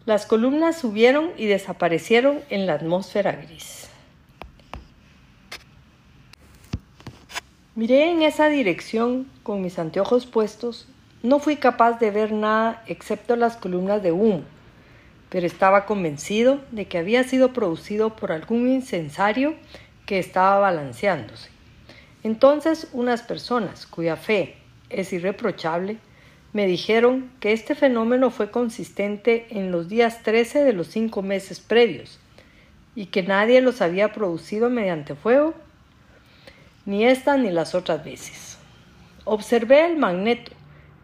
las 0.05 0.25
columnas 0.25 0.77
subieron 0.77 1.31
y 1.37 1.45
desaparecieron 1.45 2.41
en 2.49 2.67
la 2.67 2.73
atmósfera 2.73 3.31
gris. 3.31 3.87
Miré 7.75 8.11
en 8.11 8.23
esa 8.23 8.49
dirección 8.49 9.25
con 9.43 9.61
mis 9.61 9.79
anteojos 9.79 10.25
puestos. 10.25 10.85
No 11.23 11.39
fui 11.39 11.55
capaz 11.55 11.99
de 11.99 12.11
ver 12.11 12.31
nada 12.31 12.83
excepto 12.87 13.35
las 13.35 13.57
columnas 13.57 14.03
de 14.03 14.11
humo, 14.11 14.43
pero 15.29 15.47
estaba 15.47 15.85
convencido 15.85 16.61
de 16.71 16.85
que 16.85 16.97
había 16.97 17.23
sido 17.23 17.53
producido 17.53 18.15
por 18.15 18.31
algún 18.31 18.69
incensario 18.69 19.55
que 20.05 20.19
estaba 20.19 20.59
balanceándose. 20.59 21.49
Entonces 22.23 22.87
unas 22.93 23.21
personas 23.23 23.85
cuya 23.85 24.15
fe 24.15 24.57
es 24.89 25.11
irreprochable 25.11 25.97
me 26.53 26.65
dijeron 26.65 27.29
que 27.39 27.51
este 27.51 27.75
fenómeno 27.75 28.31
fue 28.31 28.51
consistente 28.51 29.47
en 29.49 29.71
los 29.71 29.89
días 29.89 30.23
13 30.23 30.63
de 30.63 30.73
los 30.73 30.87
cinco 30.87 31.21
meses 31.21 31.59
previos 31.59 32.19
y 32.95 33.07
que 33.07 33.21
nadie 33.21 33.61
los 33.61 33.81
había 33.81 34.13
producido 34.13 34.69
mediante 34.69 35.13
fuego 35.13 35.53
ni 36.85 37.05
esta 37.05 37.37
ni 37.37 37.51
las 37.51 37.75
otras 37.75 38.03
veces. 38.03 38.57
Observé 39.25 39.85
el 39.85 39.97
magneto, 39.97 40.51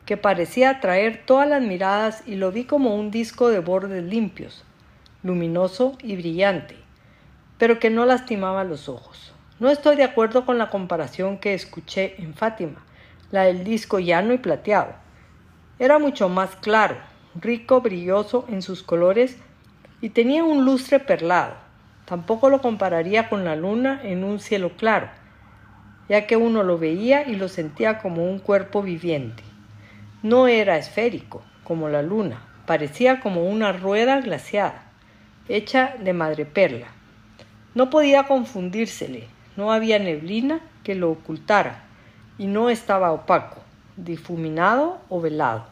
que 0.05 0.17
parecía 0.17 0.69
atraer 0.69 1.24
todas 1.25 1.48
las 1.48 1.62
miradas 1.62 2.24
y 2.25 2.36
lo 2.36 2.51
vi 2.51 2.65
como 2.65 2.95
un 2.95 3.12
disco 3.12 3.50
de 3.50 3.60
bordes 3.60 4.03
limpios, 4.03 4.63
luminoso 5.24 5.98
y 6.01 6.15
brillante, 6.15 6.75
pero 7.57 7.79
que 7.79 7.89
no 7.89 8.05
lastimaba 8.05 8.63
los 8.63 8.89
ojos. 8.89 9.33
No 9.60 9.69
estoy 9.69 9.95
de 9.95 10.03
acuerdo 10.03 10.45
con 10.45 10.57
la 10.57 10.69
comparación 10.69 11.38
que 11.38 11.53
escuché 11.53 12.22
en 12.22 12.33
Fátima, 12.33 12.83
la 13.31 13.43
del 13.43 13.63
disco 13.63 14.00
llano 14.00 14.33
y 14.33 14.38
plateado. 14.38 14.93
Era 15.79 16.00
mucho 16.00 16.29
más 16.29 16.55
claro, 16.57 16.98
rico, 17.36 17.81
brilloso 17.81 18.45
en 18.50 18.62
sus 18.62 18.83
colores 18.83 19.38
y 20.01 20.10
tenía 20.10 20.43
un 20.43 20.65
lustre 20.65 21.00
perlado. 21.00 21.55
Tampoco 22.05 22.50
lo 22.50 22.62
compararía 22.62 23.29
con 23.29 23.45
la 23.45 23.55
luna 23.55 24.01
en 24.03 24.24
un 24.24 24.39
cielo 24.39 24.72
claro 24.75 25.10
ya 26.10 26.27
que 26.27 26.38
uno 26.38 26.63
lo 26.63 26.77
veía 26.77 27.27
y 27.27 27.36
lo 27.36 27.48
sentía 27.48 28.00
como 28.00 28.29
un 28.29 28.39
cuerpo 28.39 28.81
viviente. 28.81 29.43
No 30.23 30.47
era 30.47 30.77
esférico, 30.77 31.43
como 31.65 31.89
la 31.89 32.01
luna, 32.01 32.41
parecía 32.65 33.19
como 33.19 33.45
una 33.45 33.73
rueda 33.73 34.21
glaciada, 34.21 34.83
hecha 35.49 35.95
de 35.99 36.13
madreperla. 36.13 36.87
No 37.75 37.89
podía 37.89 38.23
confundírsele, 38.23 39.27
no 39.57 39.73
había 39.73 39.99
neblina 39.99 40.61
que 40.85 40.95
lo 40.95 41.11
ocultara, 41.11 41.83
y 42.37 42.47
no 42.47 42.69
estaba 42.69 43.11
opaco, 43.11 43.61
difuminado 43.97 45.01
o 45.09 45.19
velado. 45.19 45.65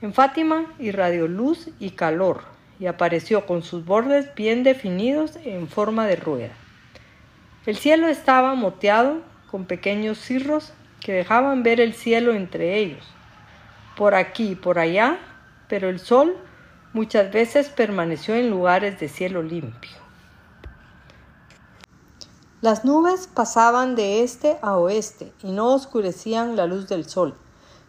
En 0.00 0.14
Fátima 0.14 0.66
irradió 0.78 1.26
luz 1.26 1.70
y 1.80 1.90
calor 1.90 2.42
y 2.78 2.86
apareció 2.86 3.46
con 3.46 3.64
sus 3.64 3.84
bordes 3.84 4.32
bien 4.36 4.62
definidos 4.62 5.34
en 5.42 5.66
forma 5.66 6.06
de 6.06 6.14
rueda. 6.14 6.52
El 7.66 7.76
cielo 7.76 8.06
estaba 8.06 8.54
moteado 8.54 9.22
con 9.50 9.64
pequeños 9.64 10.18
cirros 10.18 10.72
que 11.00 11.12
dejaban 11.12 11.62
ver 11.62 11.80
el 11.80 11.94
cielo 11.94 12.32
entre 12.32 12.78
ellos, 12.78 13.04
por 13.96 14.14
aquí 14.14 14.50
y 14.50 14.54
por 14.54 14.78
allá, 14.78 15.18
pero 15.68 15.88
el 15.88 16.00
sol 16.00 16.36
muchas 16.92 17.32
veces 17.32 17.68
permaneció 17.68 18.34
en 18.34 18.50
lugares 18.50 18.98
de 19.00 19.08
cielo 19.08 19.42
limpio. 19.42 19.96
Las 22.60 22.84
nubes 22.84 23.28
pasaban 23.32 23.94
de 23.94 24.22
este 24.22 24.58
a 24.62 24.76
oeste 24.76 25.32
y 25.42 25.52
no 25.52 25.74
oscurecían 25.74 26.56
la 26.56 26.66
luz 26.66 26.88
del 26.88 27.08
sol 27.08 27.36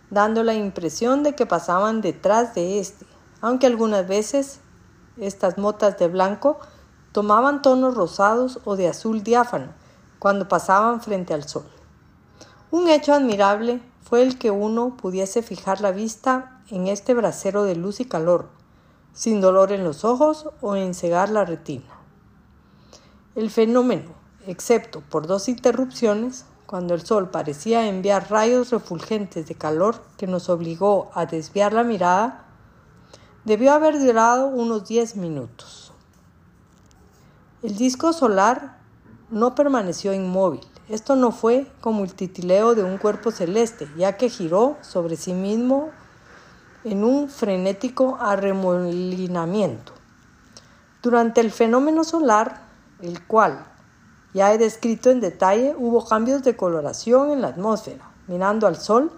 dando 0.09 0.43
la 0.43 0.53
impresión 0.53 1.23
de 1.23 1.35
que 1.35 1.45
pasaban 1.45 2.01
detrás 2.01 2.55
de 2.55 2.79
éste, 2.79 3.05
aunque 3.41 3.67
algunas 3.67 4.07
veces 4.07 4.59
estas 5.17 5.57
motas 5.57 5.97
de 5.97 6.07
blanco 6.07 6.59
tomaban 7.11 7.61
tonos 7.61 7.95
rosados 7.95 8.59
o 8.65 8.75
de 8.75 8.87
azul 8.87 9.23
diáfano 9.23 9.73
cuando 10.17 10.47
pasaban 10.47 11.01
frente 11.01 11.33
al 11.33 11.47
sol. 11.47 11.65
Un 12.71 12.87
hecho 12.87 13.13
admirable 13.13 13.81
fue 14.01 14.21
el 14.21 14.37
que 14.37 14.51
uno 14.51 14.95
pudiese 14.95 15.41
fijar 15.41 15.81
la 15.81 15.91
vista 15.91 16.61
en 16.69 16.87
este 16.87 17.15
brasero 17.15 17.63
de 17.63 17.75
luz 17.75 17.99
y 17.99 18.05
calor, 18.05 18.49
sin 19.11 19.41
dolor 19.41 19.71
en 19.71 19.83
los 19.83 20.05
ojos 20.05 20.49
o 20.61 20.75
encegar 20.75 21.29
la 21.29 21.45
retina. 21.45 21.89
El 23.33 23.49
fenómeno, 23.49 24.11
excepto 24.45 25.01
por 25.09 25.25
dos 25.25 25.49
interrupciones, 25.49 26.45
cuando 26.67 26.93
el 26.93 27.03
sol 27.03 27.31
parecía 27.31 27.87
enviar 27.87 28.29
rayos 28.29 28.69
refulgentes 28.69 29.47
de 29.47 29.55
calor 29.55 30.03
que 30.17 30.27
nos 30.27 30.49
obligó 30.49 31.09
a 31.15 31.25
desviar 31.25 31.73
la 31.73 31.83
mirada, 31.83 32.45
debió 33.45 33.73
haber 33.73 33.99
durado 33.99 34.45
unos 34.45 34.87
10 34.87 35.15
minutos. 35.15 35.91
El 37.63 37.75
disco 37.75 38.13
solar 38.13 38.77
no 39.31 39.55
permaneció 39.55 40.13
inmóvil. 40.13 40.61
Esto 40.89 41.15
no 41.15 41.31
fue 41.31 41.71
como 41.81 42.03
el 42.03 42.15
titileo 42.15 42.73
de 42.73 42.83
un 42.83 42.97
cuerpo 42.97 43.29
celeste, 43.29 43.87
ya 43.95 44.17
que 44.17 44.27
giró 44.27 44.75
sobre 44.81 45.17
sí 45.17 45.33
mismo 45.33 45.91
en 46.83 47.03
un 47.03 47.29
frenético 47.29 48.17
arremolinamiento. 48.19 49.93
Durante 51.03 51.41
el 51.41 51.51
fenómeno 51.51 52.03
solar, 52.03 52.63
el 53.03 53.23
cual 53.27 53.67
ya 54.33 54.51
he 54.51 54.57
descrito 54.57 55.11
en 55.11 55.19
detalle, 55.19 55.75
hubo 55.77 56.03
cambios 56.03 56.41
de 56.41 56.57
coloración 56.57 57.29
en 57.29 57.43
la 57.43 57.49
atmósfera. 57.49 58.09
Mirando 58.27 58.65
al 58.65 58.77
sol, 58.77 59.11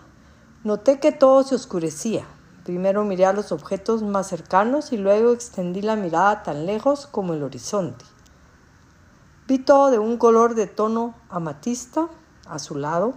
noté 0.65 0.99
que 0.99 1.13
todo 1.13 1.43
se 1.43 1.55
oscurecía. 1.55 2.25
Primero 2.65 3.05
miré 3.05 3.25
a 3.25 3.33
los 3.33 3.53
objetos 3.53 4.03
más 4.03 4.27
cercanos 4.27 4.91
y 4.91 4.97
luego 4.97 5.31
extendí 5.31 5.81
la 5.81 5.95
mirada 5.95 6.43
tan 6.43 6.65
lejos 6.65 7.07
como 7.07 7.33
el 7.33 7.43
horizonte. 7.43 8.03
Vi 9.51 9.59
todo 9.59 9.91
de 9.91 9.99
un 9.99 10.15
color 10.15 10.55
de 10.55 10.65
tono 10.65 11.13
amatista, 11.29 12.07
azulado. 12.47 13.15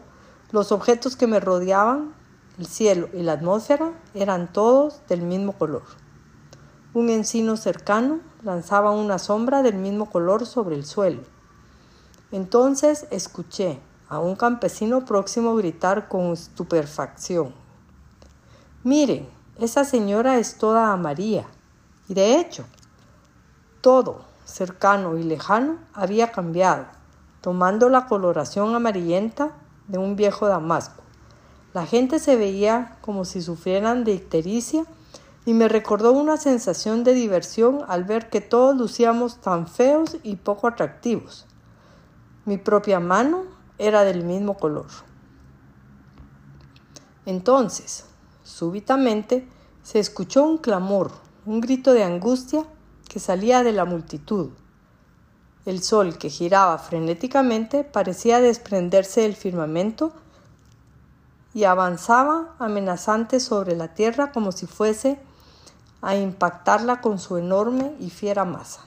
Los 0.50 0.72
objetos 0.72 1.14
que 1.14 1.28
me 1.28 1.38
rodeaban, 1.38 2.12
el 2.58 2.66
cielo 2.66 3.08
y 3.12 3.22
la 3.22 3.34
atmósfera, 3.34 3.92
eran 4.14 4.52
todos 4.52 5.00
del 5.06 5.22
mismo 5.22 5.52
color. 5.52 5.84
Un 6.92 7.08
encino 7.08 7.56
cercano 7.56 8.18
lanzaba 8.42 8.90
una 8.90 9.20
sombra 9.20 9.62
del 9.62 9.76
mismo 9.76 10.10
color 10.10 10.44
sobre 10.44 10.74
el 10.74 10.84
suelo. 10.84 11.22
Entonces 12.32 13.06
escuché 13.12 13.78
a 14.08 14.18
un 14.18 14.34
campesino 14.34 15.04
próximo 15.04 15.54
gritar 15.54 16.08
con 16.08 16.32
estupefacción. 16.32 17.54
Miren, 18.82 19.28
esa 19.60 19.84
señora 19.84 20.38
es 20.38 20.58
toda 20.58 20.92
amarilla. 20.92 21.46
Y 22.08 22.14
de 22.14 22.40
hecho, 22.40 22.64
todo, 23.80 24.33
cercano 24.44 25.16
y 25.16 25.22
lejano, 25.22 25.78
había 25.92 26.32
cambiado, 26.32 26.86
tomando 27.40 27.88
la 27.88 28.06
coloración 28.06 28.74
amarillenta 28.74 29.52
de 29.88 29.98
un 29.98 30.16
viejo 30.16 30.46
damasco. 30.46 31.02
La 31.72 31.86
gente 31.86 32.18
se 32.18 32.36
veía 32.36 32.96
como 33.00 33.24
si 33.24 33.42
sufrieran 33.42 34.04
de 34.04 34.12
ictericia 34.12 34.84
y 35.44 35.52
me 35.54 35.68
recordó 35.68 36.12
una 36.12 36.36
sensación 36.36 37.04
de 37.04 37.14
diversión 37.14 37.80
al 37.88 38.04
ver 38.04 38.30
que 38.30 38.40
todos 38.40 38.76
lucíamos 38.76 39.40
tan 39.40 39.66
feos 39.66 40.16
y 40.22 40.36
poco 40.36 40.68
atractivos. 40.68 41.46
Mi 42.44 42.58
propia 42.58 43.00
mano 43.00 43.44
era 43.78 44.04
del 44.04 44.24
mismo 44.24 44.56
color. 44.56 44.86
Entonces, 47.26 48.04
súbitamente, 48.42 49.48
se 49.82 49.98
escuchó 49.98 50.44
un 50.44 50.58
clamor, 50.58 51.10
un 51.44 51.60
grito 51.60 51.92
de 51.92 52.04
angustia 52.04 52.64
que 53.14 53.20
salía 53.20 53.62
de 53.62 53.70
la 53.70 53.84
multitud. 53.84 54.50
El 55.66 55.84
sol, 55.84 56.18
que 56.18 56.30
giraba 56.30 56.78
frenéticamente, 56.78 57.84
parecía 57.84 58.40
desprenderse 58.40 59.20
del 59.20 59.36
firmamento 59.36 60.12
y 61.54 61.62
avanzaba 61.62 62.56
amenazante 62.58 63.38
sobre 63.38 63.76
la 63.76 63.94
tierra 63.94 64.32
como 64.32 64.50
si 64.50 64.66
fuese 64.66 65.20
a 66.02 66.16
impactarla 66.16 67.00
con 67.00 67.20
su 67.20 67.36
enorme 67.36 67.94
y 68.00 68.10
fiera 68.10 68.44
masa. 68.44 68.80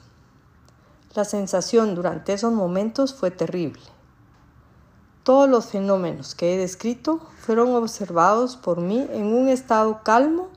La 1.16 1.24
sensación 1.24 1.96
durante 1.96 2.34
esos 2.34 2.52
momentos 2.52 3.14
fue 3.14 3.32
terrible. 3.32 3.84
Todos 5.24 5.50
los 5.50 5.68
fenómenos 5.68 6.36
que 6.36 6.54
he 6.54 6.58
descrito 6.58 7.22
fueron 7.40 7.74
observados 7.76 8.58
por 8.58 8.82
mí 8.82 9.08
en 9.10 9.28
un 9.28 9.48
estado 9.48 10.02
calmo 10.04 10.50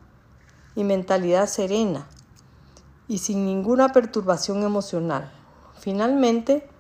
y 0.75 0.83
mentalidad 0.83 1.47
serena 1.47 2.09
y 3.11 3.19
sin 3.19 3.45
ninguna 3.45 3.89
perturbación 3.89 4.63
emocional. 4.63 5.33
Finalmente, 5.81 6.71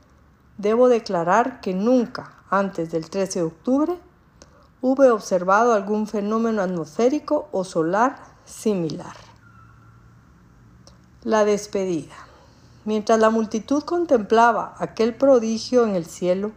debo 0.58 0.88
declarar 0.88 1.60
que 1.60 1.74
nunca 1.74 2.44
antes 2.48 2.92
del 2.92 3.10
13 3.10 3.40
de 3.40 3.44
octubre 3.44 3.98
hube 4.80 5.10
observado 5.10 5.72
algún 5.72 6.06
fenómeno 6.06 6.62
atmosférico 6.62 7.48
o 7.50 7.64
solar 7.64 8.14
similar. 8.44 9.16
La 11.24 11.44
despedida. 11.44 12.14
Mientras 12.84 13.18
la 13.18 13.30
multitud 13.30 13.82
contemplaba 13.82 14.76
aquel 14.78 15.16
prodigio 15.16 15.82
en 15.82 15.96
el 15.96 16.06
cielo, 16.06 16.52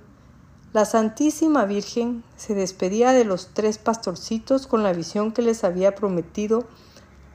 la 0.71 0.85
Santísima 0.85 1.65
Virgen 1.65 2.23
se 2.35 2.53
despedía 2.53 3.11
de 3.11 3.25
los 3.25 3.55
tres 3.55 3.79
pastorcitos 3.79 4.67
con 4.67 4.83
la 4.83 4.93
visión 4.93 5.31
que 5.31 5.41
les 5.41 5.63
había 5.63 5.95
prometido 5.95 6.65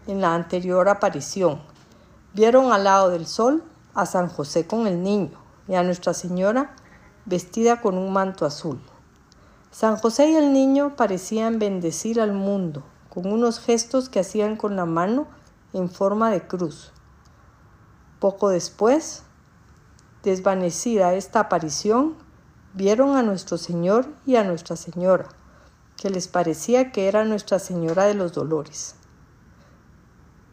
en 0.07 0.21
la 0.21 0.37
anterior 0.37 0.89
aparición. 0.89 1.77
Vieron 2.35 2.73
al 2.73 2.85
lado 2.85 3.11
del 3.11 3.27
sol 3.27 3.65
a 3.95 4.05
San 4.07 4.29
José 4.29 4.67
con 4.67 4.87
el 4.87 5.03
niño 5.03 5.39
y 5.67 5.75
a 5.75 5.83
Nuestra 5.83 6.15
Señora 6.15 6.75
vestida 7.25 7.81
con 7.81 7.97
un 7.97 8.13
manto 8.13 8.45
azul. 8.45 8.81
San 9.71 9.97
José 9.97 10.31
y 10.31 10.35
el 10.37 10.53
niño 10.53 10.95
parecían 10.97 11.59
bendecir 11.59 12.21
al 12.21 12.33
mundo 12.33 12.85
con 13.09 13.33
unos 13.33 13.61
gestos 13.61 14.09
que 14.09 14.21
hacían 14.21 14.57
con 14.57 14.77
la 14.77 14.85
mano 14.85 15.27
en 15.73 15.91
forma 15.91 16.31
de 16.31 16.47
cruz. 16.47 16.93
Poco 18.21 18.49
después, 18.49 19.23
desvanecida 20.23 21.15
esta 21.15 21.41
aparición, 21.41 22.17
vieron 22.75 23.17
a 23.17 23.23
nuestro 23.23 23.59
Señor 23.59 24.07
y 24.27 24.37
a 24.37 24.45
Nuestra 24.45 24.77
Señora, 24.77 25.29
que 25.97 26.11
les 26.11 26.29
parecía 26.29 26.93
que 26.93 27.09
era 27.09 27.25
Nuestra 27.25 27.59
Señora 27.59 28.05
de 28.05 28.15
los 28.15 28.33
Dolores. 28.33 28.95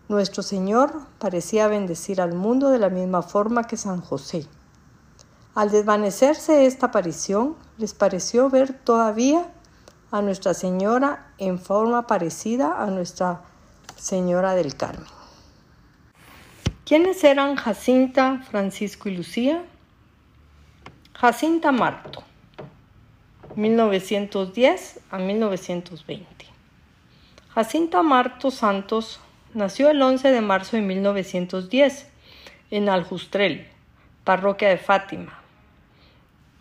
Nuestro 0.07 0.43
Señor 0.43 1.01
parecía 1.17 1.67
bendecir 1.67 2.21
al 2.21 2.33
mundo 2.33 2.69
de 2.69 2.77
la 2.77 2.89
misma 2.89 3.23
forma 3.23 3.63
que 3.63 3.75
San 3.75 4.01
José. 4.01 4.45
Al 5.55 5.71
desvanecerse 5.71 6.67
esta 6.67 6.87
aparición, 6.87 7.55
les 7.79 7.95
pareció 7.95 8.51
ver 8.51 8.73
todavía 8.73 9.51
a 10.11 10.21
Nuestra 10.21 10.53
Señora 10.53 11.33
en 11.39 11.57
forma 11.57 12.05
parecida 12.05 12.83
a 12.83 12.85
Nuestra 12.87 13.41
Señora 13.95 14.53
del 14.53 14.75
Carmen. 14.75 15.07
¿Quiénes 16.85 17.23
eran 17.23 17.55
Jacinta, 17.55 18.43
Francisco 18.51 19.09
y 19.09 19.17
Lucía? 19.17 19.65
Jacinta 21.15 21.71
Marto, 21.71 22.23
1910 23.55 24.99
a 25.09 25.17
1920. 25.17 26.45
Jacinta 27.55 28.03
Marto 28.03 28.51
Santos 28.51 29.19
nació 29.55 29.89
el 29.89 30.01
11 30.01 30.31
de 30.31 30.41
marzo 30.41 30.75
de 30.75 30.83
1910 30.83 32.07
en 32.71 32.89
Aljustrel, 32.89 33.65
parroquia 34.25 34.67
de 34.67 34.77
Fátima, 34.77 35.39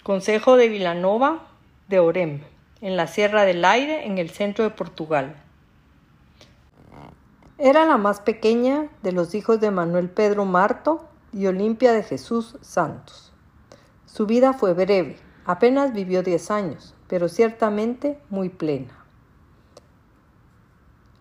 Consejo 0.04 0.56
de 0.56 0.68
Vilanova 0.68 1.48
de 1.88 1.98
Orem, 1.98 2.42
en 2.80 2.96
la 2.96 3.08
Sierra 3.08 3.44
del 3.44 3.64
Aire, 3.64 4.06
en 4.06 4.18
el 4.18 4.30
centro 4.30 4.62
de 4.62 4.70
Portugal. 4.70 5.34
Era 7.58 7.84
la 7.84 7.96
más 7.96 8.20
pequeña 8.20 8.88
de 9.02 9.10
los 9.10 9.34
hijos 9.34 9.60
de 9.60 9.72
Manuel 9.72 10.08
Pedro 10.08 10.44
Marto 10.44 11.08
y 11.32 11.46
Olimpia 11.46 11.92
de 11.92 12.04
Jesús 12.04 12.56
Santos. 12.60 13.32
Su 14.06 14.26
vida 14.26 14.52
fue 14.52 14.72
breve, 14.72 15.16
apenas 15.44 15.92
vivió 15.92 16.22
diez 16.22 16.52
años, 16.52 16.94
pero 17.08 17.28
ciertamente 17.28 18.18
muy 18.30 18.50
plena. 18.50 19.03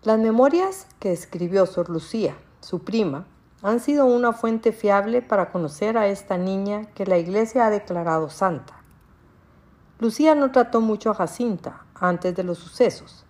Las 0.04 0.18
memorias 0.18 0.86
que 0.98 1.12
escribió 1.12 1.64
Sor 1.64 1.88
Lucía, 1.88 2.36
su 2.60 2.80
prima, 2.80 3.24
han 3.62 3.80
sido 3.80 4.04
una 4.04 4.34
fuente 4.34 4.72
fiable 4.72 5.22
para 5.22 5.50
conocer 5.50 5.96
a 5.96 6.08
esta 6.08 6.36
niña 6.36 6.84
que 6.94 7.06
la 7.06 7.16
Iglesia 7.16 7.64
ha 7.64 7.70
declarado 7.70 8.28
santa. 8.28 8.74
Lucía 9.98 10.34
no 10.34 10.52
trató 10.52 10.82
mucho 10.82 11.10
a 11.10 11.14
Jacinta 11.14 11.86
antes 11.94 12.36
de 12.36 12.42
los 12.42 12.58
sucesos. 12.58 13.24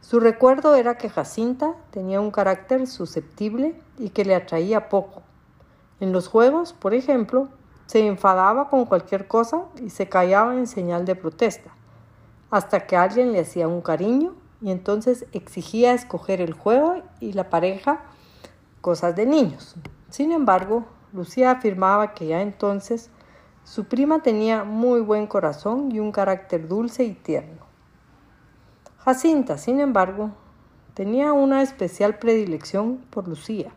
Su 0.00 0.18
recuerdo 0.18 0.74
era 0.74 0.98
que 0.98 1.08
Jacinta 1.08 1.76
tenía 1.92 2.20
un 2.20 2.32
carácter 2.32 2.88
susceptible 2.88 3.80
y 3.96 4.08
que 4.08 4.24
le 4.24 4.34
atraía 4.34 4.88
poco. 4.88 5.22
En 6.00 6.12
los 6.12 6.26
juegos, 6.26 6.72
por 6.72 6.92
ejemplo, 6.92 7.50
se 7.86 8.04
enfadaba 8.04 8.68
con 8.68 8.84
cualquier 8.84 9.28
cosa 9.28 9.66
y 9.80 9.90
se 9.90 10.08
callaba 10.08 10.56
en 10.56 10.66
señal 10.66 11.04
de 11.04 11.14
protesta, 11.14 11.70
hasta 12.50 12.84
que 12.84 12.96
alguien 12.96 13.30
le 13.30 13.38
hacía 13.38 13.68
un 13.68 13.80
cariño 13.80 14.34
y 14.64 14.70
entonces 14.70 15.26
exigía 15.32 15.92
escoger 15.92 16.40
el 16.40 16.54
juego 16.54 17.02
y 17.20 17.34
la 17.34 17.50
pareja, 17.50 18.00
cosas 18.80 19.14
de 19.14 19.26
niños. 19.26 19.74
Sin 20.08 20.32
embargo, 20.32 20.86
Lucía 21.12 21.50
afirmaba 21.50 22.14
que 22.14 22.28
ya 22.28 22.40
entonces 22.40 23.10
su 23.62 23.84
prima 23.84 24.22
tenía 24.22 24.64
muy 24.64 25.02
buen 25.02 25.26
corazón 25.26 25.92
y 25.92 26.00
un 26.00 26.12
carácter 26.12 26.66
dulce 26.66 27.04
y 27.04 27.12
tierno. 27.12 27.60
Jacinta, 29.00 29.58
sin 29.58 29.80
embargo, 29.80 30.30
tenía 30.94 31.34
una 31.34 31.60
especial 31.60 32.18
predilección 32.18 33.04
por 33.10 33.28
Lucía 33.28 33.70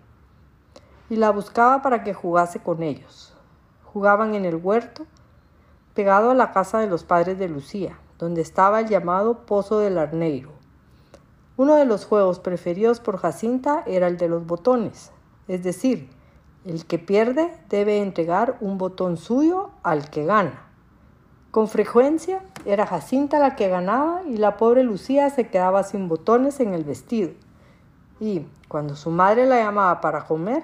y 1.10 1.18
la 1.18 1.32
buscaba 1.32 1.82
para 1.82 2.06
que 2.06 2.14
jugase 2.14 2.62
con 2.62 2.82
ellos. 2.82 3.36
Jugaban 3.84 4.36
en 4.36 4.46
el 4.46 4.56
huerto, 4.56 5.06
pegado 5.94 6.32
a 6.32 6.34
la 6.34 6.54
casa 6.54 6.80
de 6.80 6.88
los 6.88 7.04
padres 7.04 7.38
de 7.38 7.50
Lucía, 7.50 8.00
donde 8.20 8.40
estaba 8.40 8.80
el 8.80 8.88
llamado 8.88 9.46
Pozo 9.46 9.80
del 9.80 9.98
Arneiro. 9.98 10.57
Uno 11.58 11.76
de 11.76 11.86
los 11.86 12.06
juegos 12.06 12.40
preferidos 12.40 13.00
por 13.00 13.18
Jacinta 13.18 13.82
era 13.88 14.06
el 14.08 14.18
de 14.18 14.30
los 14.30 14.46
botones, 14.46 15.12
es 15.48 15.64
decir, 15.64 16.08
el 16.66 16.86
que 16.86 17.00
pierde 17.00 17.52
debe 17.68 17.98
entregar 17.98 18.58
un 18.62 18.78
botón 18.78 19.18
suyo 19.18 19.72
al 19.82 20.12
que 20.12 20.24
gana. 20.24 20.62
Con 21.50 21.68
frecuencia 21.68 22.44
era 22.66 22.86
Jacinta 22.86 23.40
la 23.40 23.56
que 23.56 23.70
ganaba 23.70 24.22
y 24.28 24.38
la 24.38 24.56
pobre 24.58 24.84
Lucía 24.84 25.32
se 25.32 25.48
quedaba 25.48 25.82
sin 25.82 26.08
botones 26.08 26.60
en 26.60 26.76
el 26.76 26.84
vestido. 26.84 27.32
Y 28.20 28.46
cuando 28.68 28.96
su 28.96 29.10
madre 29.10 29.48
la 29.48 29.58
llamaba 29.58 30.00
para 30.00 30.26
comer, 30.26 30.64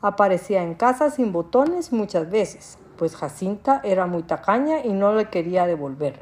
aparecía 0.00 0.62
en 0.62 0.74
casa 0.74 1.10
sin 1.10 1.32
botones 1.32 1.92
muchas 1.92 2.30
veces, 2.30 2.78
pues 2.98 3.16
Jacinta 3.16 3.80
era 3.82 4.06
muy 4.06 4.22
tacaña 4.22 4.84
y 4.84 4.92
no 4.92 5.12
le 5.12 5.28
quería 5.28 5.66
devolver, 5.66 6.20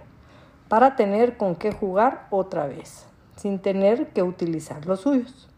para 0.70 0.96
tener 0.96 1.36
con 1.36 1.56
qué 1.56 1.72
jugar 1.72 2.26
otra 2.30 2.66
vez, 2.66 3.07
sin 3.38 3.60
tener 3.60 4.08
que 4.08 4.22
utilizar 4.22 4.84
los 4.86 5.00
suyos. 5.00 5.48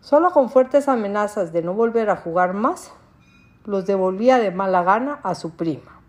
Solo 0.00 0.30
con 0.32 0.50
fuertes 0.50 0.88
amenazas 0.88 1.52
de 1.52 1.62
no 1.62 1.74
volver 1.74 2.10
a 2.10 2.16
jugar 2.16 2.52
más, 2.54 2.92
los 3.64 3.86
devolvía 3.86 4.38
de 4.38 4.50
mala 4.50 4.82
gana 4.82 5.20
a 5.22 5.34
su 5.34 5.52
prima. 5.52 6.00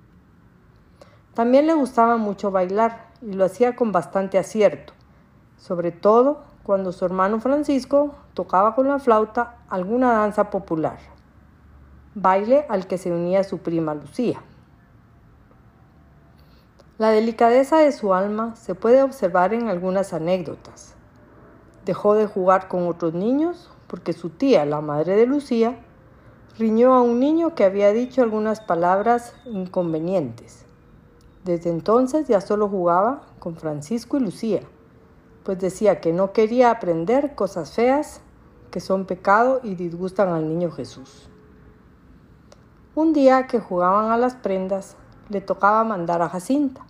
También 1.33 1.65
le 1.65 1.73
gustaba 1.73 2.17
mucho 2.17 2.51
bailar 2.51 3.07
y 3.21 3.33
lo 3.33 3.45
hacía 3.45 3.75
con 3.75 3.91
bastante 3.91 4.37
acierto, 4.37 4.93
sobre 5.57 5.91
todo 5.91 6.43
cuando 6.63 6.91
su 6.91 7.05
hermano 7.05 7.39
Francisco 7.39 8.15
tocaba 8.33 8.75
con 8.75 8.87
la 8.87 8.99
flauta 8.99 9.57
alguna 9.69 10.11
danza 10.13 10.49
popular, 10.49 10.97
baile 12.15 12.65
al 12.69 12.87
que 12.87 12.97
se 12.97 13.11
unía 13.11 13.43
su 13.43 13.59
prima 13.59 13.93
Lucía. 13.93 14.41
La 17.03 17.09
delicadeza 17.09 17.79
de 17.79 17.91
su 17.91 18.13
alma 18.13 18.55
se 18.55 18.75
puede 18.75 19.03
observar 19.03 19.53
en 19.53 19.67
algunas 19.67 20.13
anécdotas. 20.13 20.95
Dejó 21.83 22.13
de 22.13 22.27
jugar 22.27 22.69
con 22.69 22.87
otros 22.87 23.13
niños 23.13 23.69
porque 23.87 24.13
su 24.13 24.29
tía, 24.29 24.63
la 24.63 24.79
madre 24.79 25.17
de 25.17 25.25
Lucía, 25.25 25.77
riñó 26.57 26.93
a 26.93 27.01
un 27.01 27.19
niño 27.19 27.55
que 27.55 27.65
había 27.65 27.91
dicho 27.91 28.21
algunas 28.21 28.61
palabras 28.61 29.35
inconvenientes. 29.43 30.63
Desde 31.43 31.71
entonces 31.71 32.29
ya 32.29 32.39
solo 32.39 32.69
jugaba 32.69 33.23
con 33.37 33.57
Francisco 33.57 34.15
y 34.15 34.21
Lucía, 34.21 34.61
pues 35.43 35.59
decía 35.59 35.99
que 35.99 36.13
no 36.13 36.31
quería 36.31 36.71
aprender 36.71 37.35
cosas 37.35 37.73
feas 37.73 38.21
que 38.71 38.79
son 38.79 39.03
pecado 39.03 39.59
y 39.61 39.75
disgustan 39.75 40.29
al 40.29 40.47
niño 40.47 40.71
Jesús. 40.71 41.27
Un 42.95 43.11
día 43.11 43.45
que 43.47 43.59
jugaban 43.59 44.09
a 44.09 44.17
las 44.17 44.35
prendas, 44.35 44.95
le 45.27 45.41
tocaba 45.41 45.83
mandar 45.83 46.21
a 46.21 46.29
Jacinta 46.29 46.85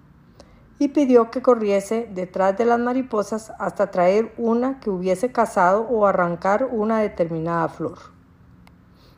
y 0.79 0.89
pidió 0.89 1.31
que 1.31 1.41
corriese 1.41 2.09
detrás 2.13 2.57
de 2.57 2.65
las 2.65 2.79
mariposas 2.79 3.53
hasta 3.59 3.91
traer 3.91 4.33
una 4.37 4.79
que 4.79 4.89
hubiese 4.89 5.31
cazado 5.31 5.81
o 5.83 6.05
arrancar 6.05 6.67
una 6.71 6.99
determinada 6.99 7.69
flor. 7.69 7.99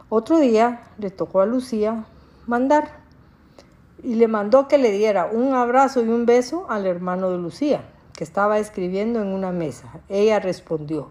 Otro 0.10 0.38
día 0.38 0.84
le 0.98 1.10
tocó 1.10 1.42
a 1.42 1.46
Lucía 1.46 2.06
mandar 2.46 3.04
y 4.04 4.16
le 4.16 4.28
mandó 4.28 4.68
que 4.68 4.78
le 4.78 4.92
diera 4.92 5.26
un 5.26 5.54
abrazo 5.54 6.04
y 6.04 6.10
un 6.10 6.26
beso 6.26 6.68
al 6.70 6.86
hermano 6.86 7.32
de 7.32 7.38
Lucía, 7.38 7.86
que 8.14 8.24
estaba 8.24 8.60
escribiendo 8.60 9.22
en 9.22 9.30
una 9.30 9.52
mesa. 9.52 10.00
Ella 10.10 10.40
respondió, 10.40 11.10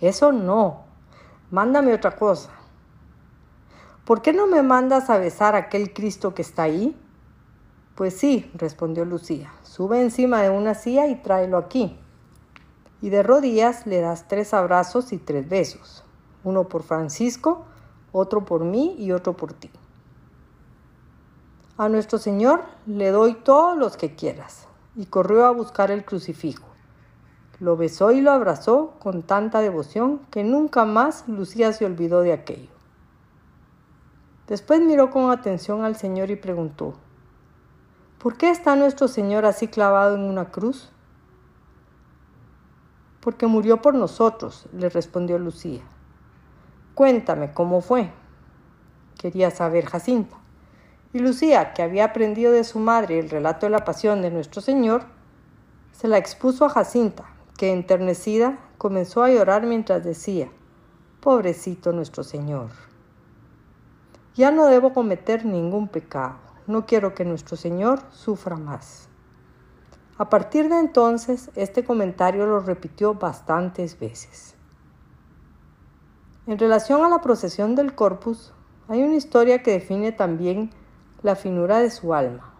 eso 0.00 0.32
no, 0.32 0.84
mándame 1.50 1.94
otra 1.94 2.16
cosa. 2.16 2.50
¿Por 4.04 4.22
qué 4.22 4.32
no 4.32 4.46
me 4.46 4.62
mandas 4.62 5.10
a 5.10 5.18
besar 5.18 5.54
a 5.54 5.58
aquel 5.58 5.92
Cristo 5.92 6.34
que 6.34 6.42
está 6.42 6.64
ahí? 6.64 6.96
Pues 7.94 8.16
sí, 8.16 8.50
respondió 8.54 9.04
Lucía, 9.04 9.50
sube 9.78 10.02
encima 10.02 10.42
de 10.42 10.50
una 10.50 10.74
silla 10.74 11.06
y 11.06 11.14
tráelo 11.14 11.56
aquí. 11.56 11.96
Y 13.00 13.10
de 13.10 13.22
rodillas 13.22 13.86
le 13.86 14.00
das 14.00 14.26
tres 14.26 14.52
abrazos 14.52 15.12
y 15.12 15.18
tres 15.18 15.48
besos, 15.48 16.02
uno 16.42 16.64
por 16.64 16.82
Francisco, 16.82 17.64
otro 18.10 18.44
por 18.44 18.64
mí 18.64 18.96
y 18.98 19.12
otro 19.12 19.36
por 19.36 19.52
ti. 19.52 19.70
A 21.76 21.88
nuestro 21.88 22.18
Señor 22.18 22.64
le 22.86 23.12
doy 23.12 23.34
todos 23.34 23.78
los 23.78 23.96
que 23.96 24.16
quieras. 24.16 24.66
Y 24.96 25.06
corrió 25.06 25.46
a 25.46 25.52
buscar 25.52 25.92
el 25.92 26.04
crucifijo. 26.04 26.66
Lo 27.60 27.76
besó 27.76 28.10
y 28.10 28.20
lo 28.20 28.32
abrazó 28.32 28.94
con 28.98 29.22
tanta 29.22 29.60
devoción 29.60 30.18
que 30.32 30.42
nunca 30.42 30.86
más 30.86 31.28
Lucía 31.28 31.72
se 31.72 31.84
olvidó 31.84 32.22
de 32.22 32.32
aquello. 32.32 32.72
Después 34.48 34.80
miró 34.80 35.10
con 35.10 35.30
atención 35.30 35.84
al 35.84 35.94
Señor 35.94 36.32
y 36.32 36.36
preguntó, 36.36 36.94
¿Por 38.18 38.36
qué 38.36 38.50
está 38.50 38.74
nuestro 38.74 39.06
Señor 39.06 39.44
así 39.44 39.68
clavado 39.68 40.16
en 40.16 40.22
una 40.22 40.46
cruz? 40.46 40.90
Porque 43.20 43.46
murió 43.46 43.80
por 43.80 43.94
nosotros, 43.94 44.66
le 44.72 44.88
respondió 44.88 45.38
Lucía. 45.38 45.82
Cuéntame 46.96 47.52
cómo 47.52 47.80
fue. 47.80 48.10
Quería 49.20 49.52
saber 49.52 49.86
Jacinta. 49.86 50.36
Y 51.12 51.20
Lucía, 51.20 51.72
que 51.74 51.82
había 51.82 52.06
aprendido 52.06 52.50
de 52.50 52.64
su 52.64 52.80
madre 52.80 53.20
el 53.20 53.30
relato 53.30 53.66
de 53.66 53.70
la 53.70 53.84
pasión 53.84 54.20
de 54.20 54.32
nuestro 54.32 54.60
Señor, 54.62 55.04
se 55.92 56.08
la 56.08 56.18
expuso 56.18 56.64
a 56.64 56.70
Jacinta, 56.70 57.24
que 57.56 57.72
enternecida 57.72 58.58
comenzó 58.78 59.22
a 59.22 59.30
llorar 59.30 59.64
mientras 59.64 60.02
decía, 60.02 60.50
Pobrecito 61.20 61.92
nuestro 61.92 62.24
Señor. 62.24 62.70
Ya 64.34 64.50
no 64.50 64.66
debo 64.66 64.92
cometer 64.92 65.44
ningún 65.44 65.86
pecado 65.86 66.47
no 66.68 66.86
quiero 66.86 67.14
que 67.14 67.24
nuestro 67.24 67.56
Señor 67.56 68.00
sufra 68.12 68.56
más. 68.56 69.08
A 70.18 70.28
partir 70.28 70.68
de 70.68 70.78
entonces, 70.78 71.50
este 71.56 71.82
comentario 71.82 72.46
lo 72.46 72.60
repitió 72.60 73.14
bastantes 73.14 73.98
veces. 73.98 74.54
En 76.46 76.58
relación 76.58 77.04
a 77.04 77.08
la 77.08 77.20
procesión 77.20 77.74
del 77.74 77.94
corpus, 77.94 78.52
hay 78.86 79.02
una 79.02 79.16
historia 79.16 79.62
que 79.62 79.72
define 79.72 80.12
también 80.12 80.70
la 81.22 81.36
finura 81.36 81.78
de 81.78 81.90
su 81.90 82.14
alma. 82.14 82.54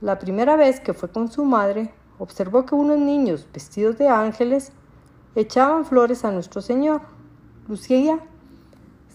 La 0.00 0.18
primera 0.18 0.56
vez 0.56 0.80
que 0.80 0.94
fue 0.94 1.10
con 1.10 1.30
su 1.30 1.44
madre, 1.44 1.92
observó 2.18 2.66
que 2.66 2.74
unos 2.74 2.98
niños 2.98 3.48
vestidos 3.52 3.98
de 3.98 4.08
ángeles 4.08 4.72
echaban 5.34 5.84
flores 5.84 6.24
a 6.24 6.30
nuestro 6.30 6.60
Señor. 6.60 7.02
Lucía 7.68 8.20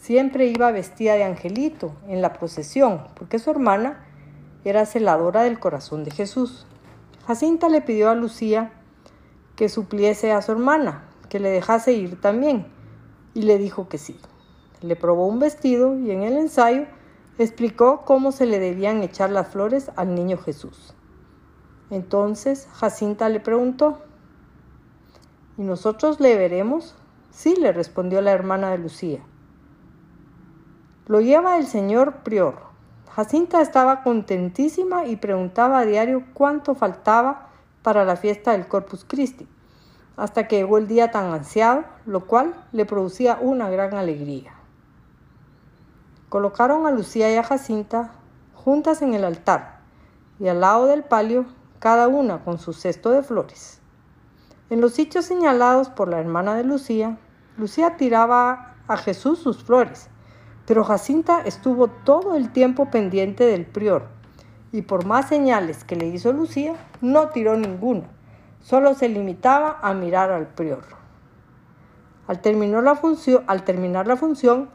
Siempre 0.08 0.46
iba 0.46 0.72
vestida 0.72 1.16
de 1.16 1.26
angelito 1.26 1.92
en 2.08 2.22
la 2.22 2.32
procesión, 2.32 3.02
porque 3.14 3.40
su 3.40 3.52
hermana 3.52 4.06
era 4.64 4.86
celadora 4.86 5.44
del 5.44 5.60
corazón 5.60 6.06
de 6.06 6.12
Jesús. 6.12 6.66
Jacinta 7.26 7.68
le 7.68 7.82
pidió 7.82 8.10
a 8.10 8.16
Lucía 8.16 8.72
que 9.58 9.68
supliese 9.68 10.32
a 10.32 10.42
su 10.42 10.54
hermana, 10.54 11.04
que 11.28 11.42
le 11.42 11.50
dejase 11.50 11.92
ir 11.92 12.22
también, 12.22 12.68
y 13.34 13.42
le 13.42 13.58
dijo 13.58 13.90
que 13.90 13.98
sí. 13.98 14.18
Le 14.82 14.96
probó 14.96 15.28
un 15.28 15.40
vestido 15.40 16.00
y 16.00 16.12
en 16.12 16.24
el 16.24 16.38
ensayo 16.38 16.86
explicó 17.38 18.06
cómo 18.06 18.32
se 18.32 18.46
le 18.46 18.60
debían 18.60 19.04
echar 19.04 19.30
las 19.30 19.50
flores 19.50 19.92
al 19.98 20.16
niño 20.16 20.38
Jesús. 20.38 20.94
Entonces 21.90 22.70
Jacinta 22.72 23.28
le 23.28 23.42
preguntó, 23.42 24.00
¿y 25.58 25.64
nosotros 25.64 26.22
le 26.22 26.38
veremos? 26.38 26.96
Sí, 27.30 27.58
le 27.60 27.74
respondió 27.74 28.22
la 28.22 28.32
hermana 28.32 28.72
de 28.72 28.78
Lucía. 28.78 29.20
Lo 31.08 31.22
lleva 31.22 31.58
el 31.58 31.66
señor 31.68 32.18
prior. 32.18 32.56
Jacinta 33.16 33.62
estaba 33.62 34.04
contentísima 34.04 35.06
y 35.06 35.16
preguntaba 35.16 35.80
a 35.80 35.86
diario 35.86 36.26
cuánto 36.34 36.76
faltaba 36.76 37.48
para 37.82 38.04
la 38.04 38.18
fiesta 38.18 38.52
del 38.52 38.68
Corpus 38.68 39.06
Christi, 39.08 39.48
hasta 40.18 40.50
que 40.50 40.58
llegó 40.58 40.78
el 40.78 40.90
día 40.90 41.10
tan 41.10 41.32
ansiado, 41.32 41.86
lo 42.06 42.28
cual 42.28 42.54
le 42.74 42.86
producía 42.86 43.38
una 43.40 43.70
gran 43.70 43.94
alegría. 43.94 44.52
Colocaron 46.28 46.86
a 46.86 46.92
Lucía 46.92 47.34
y 47.34 47.38
a 47.38 47.44
Jacinta 47.44 48.12
juntas 48.54 49.02
en 49.02 49.14
el 49.14 49.24
altar 49.24 49.80
y 50.40 50.50
al 50.50 50.60
lado 50.60 50.88
del 50.88 51.06
palio, 51.06 51.46
cada 51.80 52.10
una 52.10 52.44
con 52.44 52.60
su 52.60 52.74
cesto 52.74 53.12
de 53.12 53.24
flores. 53.24 53.80
En 54.70 54.82
los 54.82 54.92
sitios 54.92 55.24
señalados 55.24 55.88
por 55.88 56.10
la 56.10 56.20
hermana 56.20 56.56
de 56.56 56.66
Lucía, 56.66 57.18
Lucía 57.56 57.96
tiraba 57.96 58.76
a 58.90 58.98
Jesús 58.98 59.40
sus 59.40 59.64
flores, 59.64 60.10
pero 60.68 60.84
Jacinta 60.84 61.42
estuvo 61.46 61.88
todo 61.88 62.36
el 62.36 62.52
tiempo 62.52 62.92
pendiente 62.92 63.46
del 63.46 63.66
prior, 63.66 64.04
y 64.74 64.82
por 64.82 65.06
más 65.06 65.30
señales 65.30 65.86
que 65.86 65.96
le 65.96 66.08
hizo 66.08 66.34
Lucía, 66.34 66.76
no 67.00 67.30
tiró 67.30 67.56
ninguna, 67.56 68.10
solo 68.60 68.94
se 68.94 69.08
limitaba 69.08 69.80
a 69.82 69.94
mirar 69.94 70.30
al 70.30 70.48
prior. 70.48 70.84
Al 72.28 72.42
terminar 72.42 72.84
la 72.84 72.96
función, 72.98 73.46
al 73.48 73.64
terminar 73.64 74.08
la, 74.08 74.18
función 74.18 74.70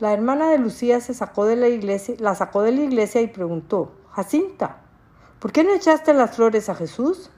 la 0.00 0.12
hermana 0.12 0.50
de 0.50 0.58
Lucía 0.58 1.00
se 1.00 1.14
sacó 1.14 1.44
de 1.44 1.54
la 1.54 1.68
iglesia, 1.68 2.16
la 2.18 2.34
sacó 2.34 2.62
de 2.62 2.72
la 2.72 2.80
iglesia 2.80 3.20
y 3.20 3.28
preguntó, 3.28 3.92
Jacinta, 4.10 4.78
¿por 5.38 5.52
qué 5.52 5.62
no 5.62 5.70
echaste 5.72 6.12
las 6.12 6.34
flores 6.34 6.68
a 6.68 6.74
Jesús? 6.74 7.30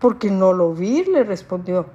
Porque 0.00 0.30
no 0.30 0.54
lo 0.54 0.72
vi, 0.72 1.04
le 1.04 1.24
respondió. 1.24 1.86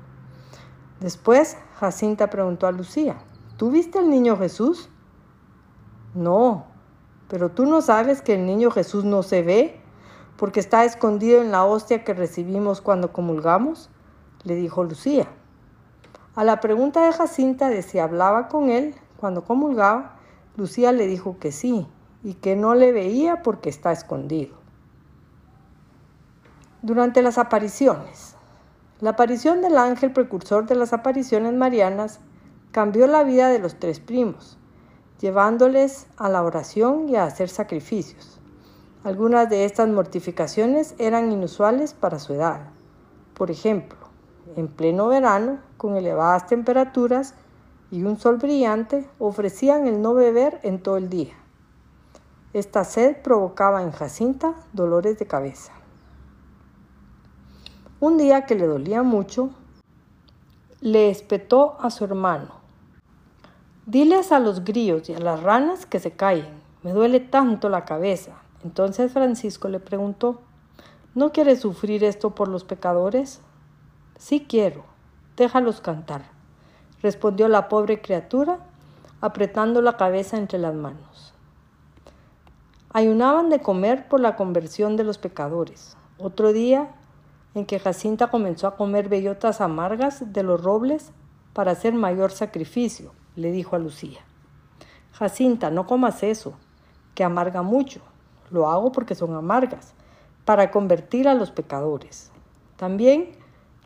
Después 1.00 1.58
Jacinta 1.80 2.30
preguntó 2.30 2.68
a 2.68 2.72
Lucía, 2.72 3.18
¿tú 3.58 3.72
viste 3.72 3.98
al 3.98 4.12
niño 4.12 4.38
Jesús? 4.38 4.90
No, 6.14 6.66
pero 7.28 7.50
tú 7.50 7.66
no 7.66 7.82
sabes 7.82 8.22
que 8.22 8.36
el 8.36 8.46
niño 8.46 8.70
Jesús 8.70 9.04
no 9.06 9.24
se 9.24 9.42
ve 9.42 9.80
porque 10.38 10.60
está 10.60 10.84
escondido 10.86 11.42
en 11.42 11.52
la 11.52 11.64
hostia 11.66 12.04
que 12.04 12.14
recibimos 12.14 12.82
cuando 12.82 13.14
comulgamos, 13.14 13.90
le 14.44 14.56
dijo 14.56 14.84
Lucía. 14.84 15.28
A 16.36 16.44
la 16.44 16.60
pregunta 16.60 17.06
de 17.06 17.14
Jacinta 17.14 17.70
de 17.70 17.82
si 17.82 18.00
hablaba 18.00 18.48
con 18.48 18.70
él 18.70 18.96
cuando 19.18 19.44
comulgaba, 19.44 20.18
Lucía 20.58 20.92
le 20.92 21.08
dijo 21.08 21.38
que 21.40 21.52
sí 21.52 21.88
y 22.24 22.36
que 22.36 22.56
no 22.56 22.76
le 22.76 22.92
veía 22.92 23.42
porque 23.42 23.70
está 23.70 23.92
escondido. 23.92 24.56
Durante 26.82 27.22
las 27.22 27.38
apariciones. 27.38 28.36
La 29.00 29.12
aparición 29.12 29.62
del 29.62 29.78
ángel 29.78 30.14
precursor 30.14 30.66
de 30.66 30.76
las 30.76 30.94
apariciones 30.94 31.54
marianas 31.54 32.20
cambió 32.72 33.08
la 33.08 33.24
vida 33.24 33.50
de 33.50 33.60
los 33.60 33.80
tres 33.80 34.00
primos, 34.00 34.58
llevándoles 35.24 36.08
a 36.18 36.28
la 36.28 36.44
oración 36.44 37.08
y 37.08 37.16
a 37.16 37.24
hacer 37.24 37.48
sacrificios. 37.48 38.42
Algunas 39.06 39.50
de 39.50 39.64
estas 39.64 39.88
mortificaciones 39.88 40.96
eran 40.98 41.32
inusuales 41.32 41.94
para 41.94 42.20
su 42.20 42.34
edad. 42.34 42.68
Por 43.34 43.50
ejemplo, 43.50 43.98
en 44.58 44.68
pleno 44.68 45.08
verano, 45.08 45.60
con 45.78 45.96
elevadas 45.96 46.48
temperaturas 46.48 47.36
y 47.90 48.04
un 48.04 48.20
sol 48.20 48.36
brillante, 48.36 49.10
ofrecían 49.18 49.88
el 49.88 50.02
no 50.02 50.14
beber 50.14 50.60
en 50.62 50.84
todo 50.84 50.98
el 50.98 51.08
día. 51.10 51.36
Esta 52.52 52.84
sed 52.84 53.22
provocaba 53.22 53.82
en 53.82 53.94
Jacinta 53.94 54.56
dolores 54.74 55.18
de 55.20 55.26
cabeza. 55.26 55.72
Un 58.02 58.18
día 58.18 58.46
que 58.46 58.56
le 58.56 58.68
dolía 58.68 59.04
mucho, 59.04 59.52
le 60.82 61.10
espetó 61.10 61.78
a 61.80 61.90
su 61.92 62.04
hermano. 62.04 62.63
Diles 63.86 64.32
a 64.32 64.40
los 64.40 64.64
grillos 64.64 65.10
y 65.10 65.14
a 65.14 65.20
las 65.20 65.44
ranas 65.44 65.86
que 65.86 66.00
se 66.00 66.12
callen. 66.12 66.62
Me 66.84 66.94
duele 66.94 67.20
tanto 67.20 67.68
la 67.68 67.84
cabeza. 67.84 68.32
Entonces 68.64 69.12
Francisco 69.12 69.68
le 69.68 69.82
preguntó, 69.82 70.40
¿no 71.16 71.34
quieres 71.34 71.60
sufrir 71.60 72.02
esto 72.06 72.30
por 72.30 72.48
los 72.48 72.64
pecadores? 72.64 73.42
Sí 74.18 74.46
quiero, 74.48 74.86
déjalos 75.36 75.82
cantar, 75.82 76.24
respondió 77.02 77.50
la 77.50 77.68
pobre 77.68 78.02
criatura, 78.02 78.60
apretando 79.20 79.82
la 79.82 79.98
cabeza 79.98 80.38
entre 80.38 80.60
las 80.60 80.74
manos. 80.74 81.34
Ayunaban 82.94 83.50
de 83.50 83.60
comer 83.60 84.08
por 84.08 84.22
la 84.22 84.38
conversión 84.38 84.96
de 84.96 85.04
los 85.04 85.18
pecadores. 85.18 85.98
Otro 86.18 86.54
día 86.54 86.96
en 87.54 87.66
que 87.66 87.80
Jacinta 87.80 88.28
comenzó 88.28 88.68
a 88.68 88.78
comer 88.78 89.10
bellotas 89.10 89.60
amargas 89.60 90.32
de 90.32 90.44
los 90.44 90.64
robles 90.64 91.12
para 91.52 91.72
hacer 91.72 91.94
mayor 91.94 92.32
sacrificio, 92.32 93.12
le 93.36 93.52
dijo 93.52 93.76
a 93.76 93.80
Lucía. 93.80 94.20
Jacinta, 95.12 95.70
no 95.70 95.86
comas 95.86 96.24
eso, 96.24 96.54
que 97.16 97.24
amarga 97.24 97.62
mucho. 97.62 98.02
Lo 98.52 98.70
hago 98.70 98.92
porque 98.92 99.16
son 99.16 99.36
amargas, 99.36 99.94
para 100.46 100.72
convertir 100.72 101.28
a 101.28 101.34
los 101.34 101.52
pecadores. 101.52 102.32
También 102.76 103.32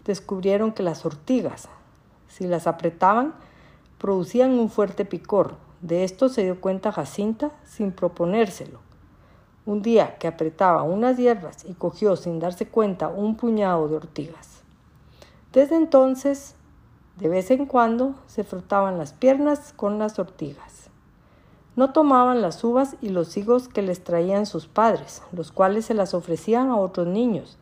descubrieron 0.05 0.71
que 0.71 0.83
las 0.83 1.05
ortigas, 1.05 1.69
si 2.27 2.47
las 2.47 2.67
apretaban, 2.67 3.33
producían 3.97 4.51
un 4.51 4.69
fuerte 4.69 5.05
picor. 5.05 5.55
De 5.81 6.03
esto 6.03 6.29
se 6.29 6.43
dio 6.43 6.59
cuenta 6.59 6.91
Jacinta 6.91 7.51
sin 7.65 7.91
proponérselo. 7.91 8.79
Un 9.65 9.81
día 9.81 10.17
que 10.17 10.27
apretaba 10.27 10.83
unas 10.83 11.17
hierbas 11.17 11.65
y 11.65 11.73
cogió 11.73 12.15
sin 12.15 12.39
darse 12.39 12.67
cuenta 12.67 13.09
un 13.09 13.35
puñado 13.35 13.87
de 13.87 13.97
ortigas. 13.97 14.61
Desde 15.51 15.75
entonces, 15.75 16.55
de 17.19 17.29
vez 17.29 17.49
en 17.49 17.65
cuando, 17.65 18.13
se 18.27 18.43
frotaban 18.43 18.99
las 18.99 19.13
piernas 19.13 19.73
con 19.75 19.97
las 19.97 20.19
ortigas. 20.19 20.89
No 21.75 21.91
tomaban 21.91 22.41
las 22.41 22.63
uvas 22.63 22.95
y 23.01 23.09
los 23.09 23.35
higos 23.37 23.67
que 23.67 23.81
les 23.81 24.03
traían 24.03 24.45
sus 24.45 24.67
padres, 24.67 25.23
los 25.31 25.51
cuales 25.51 25.85
se 25.85 25.95
las 25.95 26.13
ofrecían 26.13 26.69
a 26.69 26.77
otros 26.77 27.07
niños, 27.07 27.57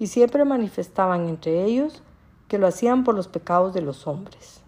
y 0.00 0.08
siempre 0.08 0.44
manifestaban 0.44 1.28
entre 1.28 1.64
ellos 1.64 2.02
que 2.48 2.58
lo 2.58 2.66
hacían 2.66 3.04
por 3.04 3.14
los 3.14 3.28
pecados 3.28 3.72
de 3.72 3.82
los 3.82 4.06
hombres. 4.08 4.62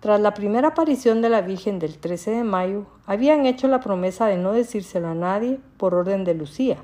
Tras 0.00 0.20
la 0.20 0.34
primera 0.34 0.68
aparición 0.68 1.22
de 1.22 1.28
la 1.28 1.40
Virgen 1.42 1.78
del 1.78 1.96
13 1.96 2.32
de 2.32 2.44
mayo, 2.44 2.86
habían 3.06 3.46
hecho 3.46 3.68
la 3.68 3.80
promesa 3.80 4.26
de 4.26 4.36
no 4.36 4.52
decírselo 4.52 5.08
a 5.08 5.14
nadie 5.14 5.60
por 5.76 5.94
orden 5.94 6.24
de 6.24 6.34
Lucía. 6.34 6.78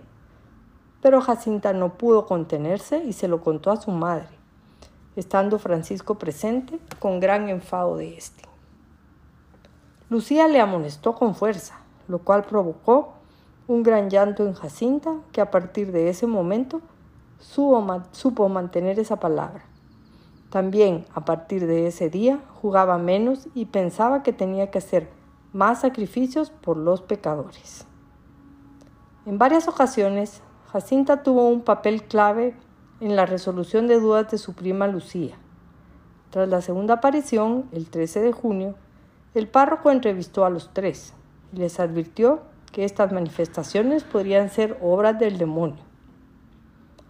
Pero 1.02 1.20
Jacinta 1.20 1.72
no 1.72 1.98
pudo 1.98 2.26
contenerse 2.26 3.02
y 3.04 3.12
se 3.12 3.28
lo 3.28 3.40
contó 3.40 3.70
a 3.72 3.80
su 3.80 3.90
madre, 3.90 4.37
estando 5.18 5.58
Francisco 5.58 6.16
presente 6.16 6.78
con 6.98 7.20
gran 7.20 7.48
enfado 7.48 7.96
de 7.96 8.16
éste. 8.16 8.44
Lucía 10.10 10.48
le 10.48 10.60
amonestó 10.60 11.14
con 11.14 11.34
fuerza, 11.34 11.80
lo 12.06 12.20
cual 12.20 12.44
provocó 12.44 13.14
un 13.66 13.82
gran 13.82 14.08
llanto 14.08 14.46
en 14.46 14.54
Jacinta 14.54 15.16
que 15.32 15.40
a 15.40 15.50
partir 15.50 15.92
de 15.92 16.08
ese 16.08 16.26
momento 16.26 16.80
supo 17.40 18.48
mantener 18.48 18.98
esa 18.98 19.20
palabra. 19.20 19.64
También 20.50 21.04
a 21.14 21.24
partir 21.24 21.66
de 21.66 21.86
ese 21.86 22.08
día 22.08 22.40
jugaba 22.62 22.96
menos 22.96 23.48
y 23.54 23.66
pensaba 23.66 24.22
que 24.22 24.32
tenía 24.32 24.70
que 24.70 24.78
hacer 24.78 25.10
más 25.52 25.82
sacrificios 25.82 26.50
por 26.50 26.76
los 26.76 27.02
pecadores. 27.02 27.84
En 29.26 29.36
varias 29.36 29.68
ocasiones, 29.68 30.40
Jacinta 30.72 31.22
tuvo 31.22 31.48
un 31.48 31.60
papel 31.60 32.04
clave 32.04 32.54
en 33.00 33.14
la 33.14 33.26
resolución 33.26 33.86
de 33.86 34.00
dudas 34.00 34.30
de 34.30 34.38
su 34.38 34.54
prima 34.54 34.88
Lucía. 34.88 35.36
Tras 36.30 36.48
la 36.48 36.60
segunda 36.60 36.94
aparición, 36.94 37.66
el 37.72 37.88
13 37.88 38.20
de 38.20 38.32
junio, 38.32 38.74
el 39.34 39.48
párroco 39.48 39.90
entrevistó 39.90 40.44
a 40.44 40.50
los 40.50 40.72
tres 40.72 41.14
y 41.52 41.58
les 41.58 41.80
advirtió 41.80 42.42
que 42.72 42.84
estas 42.84 43.12
manifestaciones 43.12 44.04
podrían 44.04 44.50
ser 44.50 44.78
obras 44.82 45.18
del 45.18 45.38
demonio. 45.38 45.82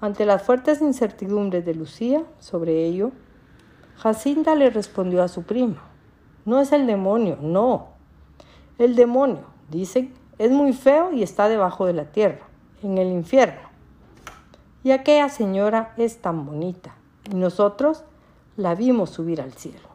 Ante 0.01 0.27
las 0.27 0.43
fuertes 0.43 0.81
incertidumbres 0.81 1.65
de 1.65 1.75
Lucía 1.75 2.23
sobre 2.39 2.85
ello, 2.85 3.11
Jacinta 3.97 4.55
le 4.55 4.71
respondió 4.71 5.23
a 5.23 5.29
su 5.29 5.43
prima, 5.43 5.83
no 6.45 6.61
es 6.61 6.73
el 6.73 6.87
demonio, 6.87 7.39
no. 7.41 7.89
El 8.79 8.95
demonio, 8.95 9.45
dicen, 9.71 10.15
es 10.39 10.51
muy 10.53 10.73
feo 10.73 11.13
y 11.13 11.23
está 11.23 11.49
debajo 11.49 11.85
de 11.85 11.95
la 11.95 12.05
tierra, 12.13 12.47
en 12.83 12.97
el 12.97 13.09
infierno. 13.09 13.68
Y 14.85 14.93
aquella 14.93 15.29
señora 15.29 15.95
es 15.97 16.19
tan 16.19 16.47
bonita, 16.47 16.95
y 17.31 17.35
nosotros 17.35 18.05
la 18.57 18.75
vimos 18.75 19.11
subir 19.11 19.41
al 19.41 19.53
cielo. 19.53 19.89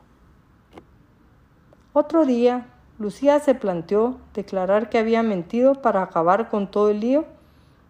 Otro 1.93 2.25
día, 2.25 2.67
Lucía 2.99 3.39
se 3.39 3.55
planteó 3.55 4.17
declarar 4.33 4.89
que 4.89 4.97
había 4.97 5.23
mentido 5.23 5.75
para 5.75 6.01
acabar 6.01 6.49
con 6.49 6.69
todo 6.69 6.89
el 6.89 6.99
lío 6.99 7.25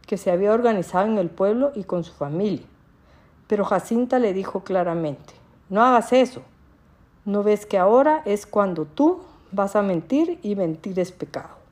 que 0.05 0.17
se 0.17 0.31
había 0.31 0.53
organizado 0.53 1.07
en 1.07 1.17
el 1.17 1.29
pueblo 1.29 1.71
y 1.75 1.83
con 1.83 2.03
su 2.03 2.13
familia. 2.13 2.65
Pero 3.47 3.65
Jacinta 3.65 4.19
le 4.19 4.33
dijo 4.33 4.63
claramente, 4.63 5.33
no 5.69 5.81
hagas 5.81 6.13
eso. 6.13 6.41
¿No 7.25 7.43
ves 7.43 7.65
que 7.65 7.77
ahora 7.77 8.21
es 8.25 8.45
cuando 8.45 8.85
tú 8.85 9.21
vas 9.51 9.75
a 9.75 9.81
mentir 9.81 10.39
y 10.43 10.55
mentir 10.55 10.99
es 10.99 11.11
pecado? 11.11 11.62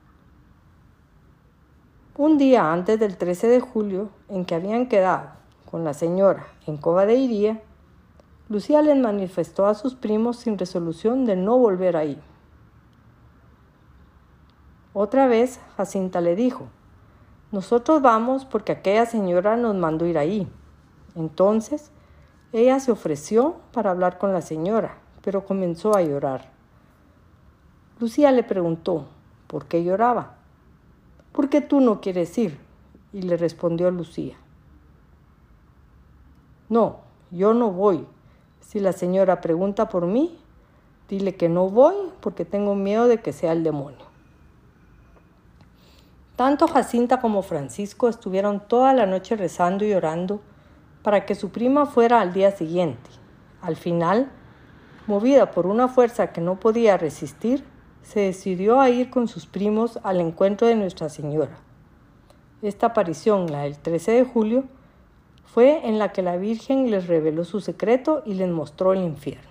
Un 2.24 2.38
día 2.38 2.72
antes 2.72 3.00
del 3.00 3.18
13 3.18 3.48
de 3.48 3.60
julio, 3.60 4.10
en 4.30 4.46
que 4.46 4.54
habían 4.54 4.86
quedado 4.86 5.30
con 5.72 5.84
la 5.84 5.96
señora 5.96 6.46
en 6.68 6.78
Cova 6.78 7.08
de 7.08 7.16
Iría, 7.16 7.64
Lucía 8.48 8.84
les 8.84 8.96
manifestó 8.96 9.66
a 9.66 9.74
sus 9.74 9.96
primos 9.96 10.38
sin 10.38 10.60
resolución 10.60 11.26
de 11.26 11.36
no 11.36 11.58
volver 11.58 11.98
ahí. 11.98 12.22
Otra 14.94 15.26
vez 15.26 15.60
Jacinta 15.78 16.22
le 16.22 16.36
dijo, 16.36 16.68
nosotros 17.52 18.04
vamos 18.04 18.46
porque 18.46 18.74
aquella 18.74 19.08
señora 19.08 19.58
nos 19.58 19.76
mandó 19.76 20.06
ir 20.06 20.20
ahí. 20.20 20.48
Entonces 21.16 21.90
Ella 22.54 22.80
se 22.80 22.92
ofreció 22.92 23.56
para 23.74 23.90
hablar 23.90 24.20
con 24.20 24.32
la 24.32 24.44
señora, 24.44 25.00
pero 25.24 25.44
comenzó 25.44 25.96
a 25.96 26.04
llorar. 26.04 26.52
Lucía 28.00 28.32
le 28.32 28.44
preguntó, 28.44 29.08
¿por 29.48 29.66
qué 29.66 29.84
lloraba? 29.84 30.41
¿Por 31.32 31.50
qué 31.50 31.62
tú 31.62 31.80
no 31.80 32.02
quieres 32.02 32.38
ir? 32.38 32.60
Y 33.14 33.22
le 33.22 33.38
respondió 33.38 33.90
Lucía. 33.92 34.36
No, 36.70 37.00
yo 37.32 37.54
no 37.54 37.72
voy. 37.72 38.06
Si 38.62 38.80
la 38.80 38.94
señora 38.94 39.42
pregunta 39.42 39.90
por 39.90 40.06
mí, 40.06 40.38
dile 41.10 41.36
que 41.36 41.50
no 41.50 41.70
voy 41.70 41.96
porque 42.22 42.46
tengo 42.46 42.76
miedo 42.76 43.08
de 43.08 43.20
que 43.22 43.34
sea 43.34 43.52
el 43.52 43.64
demonio. 43.64 44.06
Tanto 46.36 46.68
Jacinta 46.68 47.20
como 47.20 47.42
Francisco 47.42 48.08
estuvieron 48.08 48.62
toda 48.62 48.94
la 48.94 49.06
noche 49.06 49.36
rezando 49.36 49.86
y 49.86 49.94
orando 49.94 50.42
para 51.04 51.26
que 51.26 51.36
su 51.36 51.50
prima 51.50 51.86
fuera 51.86 52.22
al 52.22 52.34
día 52.34 52.52
siguiente. 52.52 53.10
Al 53.62 53.76
final, 53.76 54.32
movida 55.08 55.52
por 55.52 55.68
una 55.68 55.88
fuerza 55.88 56.32
que 56.32 56.42
no 56.42 56.60
podía 56.60 56.98
resistir, 56.98 57.64
se 58.04 58.22
decidió 58.22 58.80
a 58.80 58.90
ir 58.90 59.10
con 59.10 59.28
sus 59.28 59.46
primos 59.46 60.00
al 60.04 60.20
encuentro 60.22 60.68
de 60.68 60.76
Nuestra 60.76 61.10
Señora. 61.10 61.58
Esta 62.62 62.88
aparición, 62.88 63.52
la 63.52 63.64
del 63.64 63.78
13 63.78 64.12
de 64.12 64.24
julio, 64.24 64.64
fue 65.46 65.88
en 65.88 66.00
la 66.00 66.12
que 66.12 66.22
la 66.22 66.38
Virgen 66.38 66.90
les 66.92 67.08
reveló 67.08 67.44
su 67.44 67.60
secreto 67.60 68.24
y 68.26 68.36
les 68.36 68.50
mostró 68.50 68.94
el 68.94 69.04
infierno. 69.04 69.51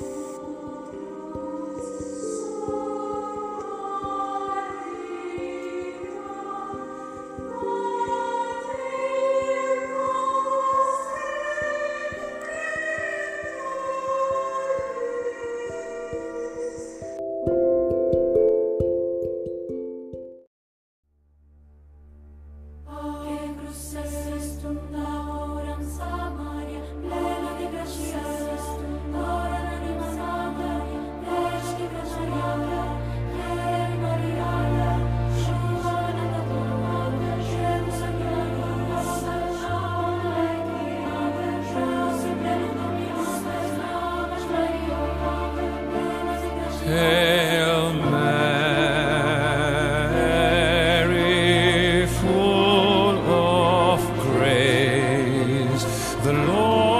The 56.23 56.33
Lord. 56.33 56.90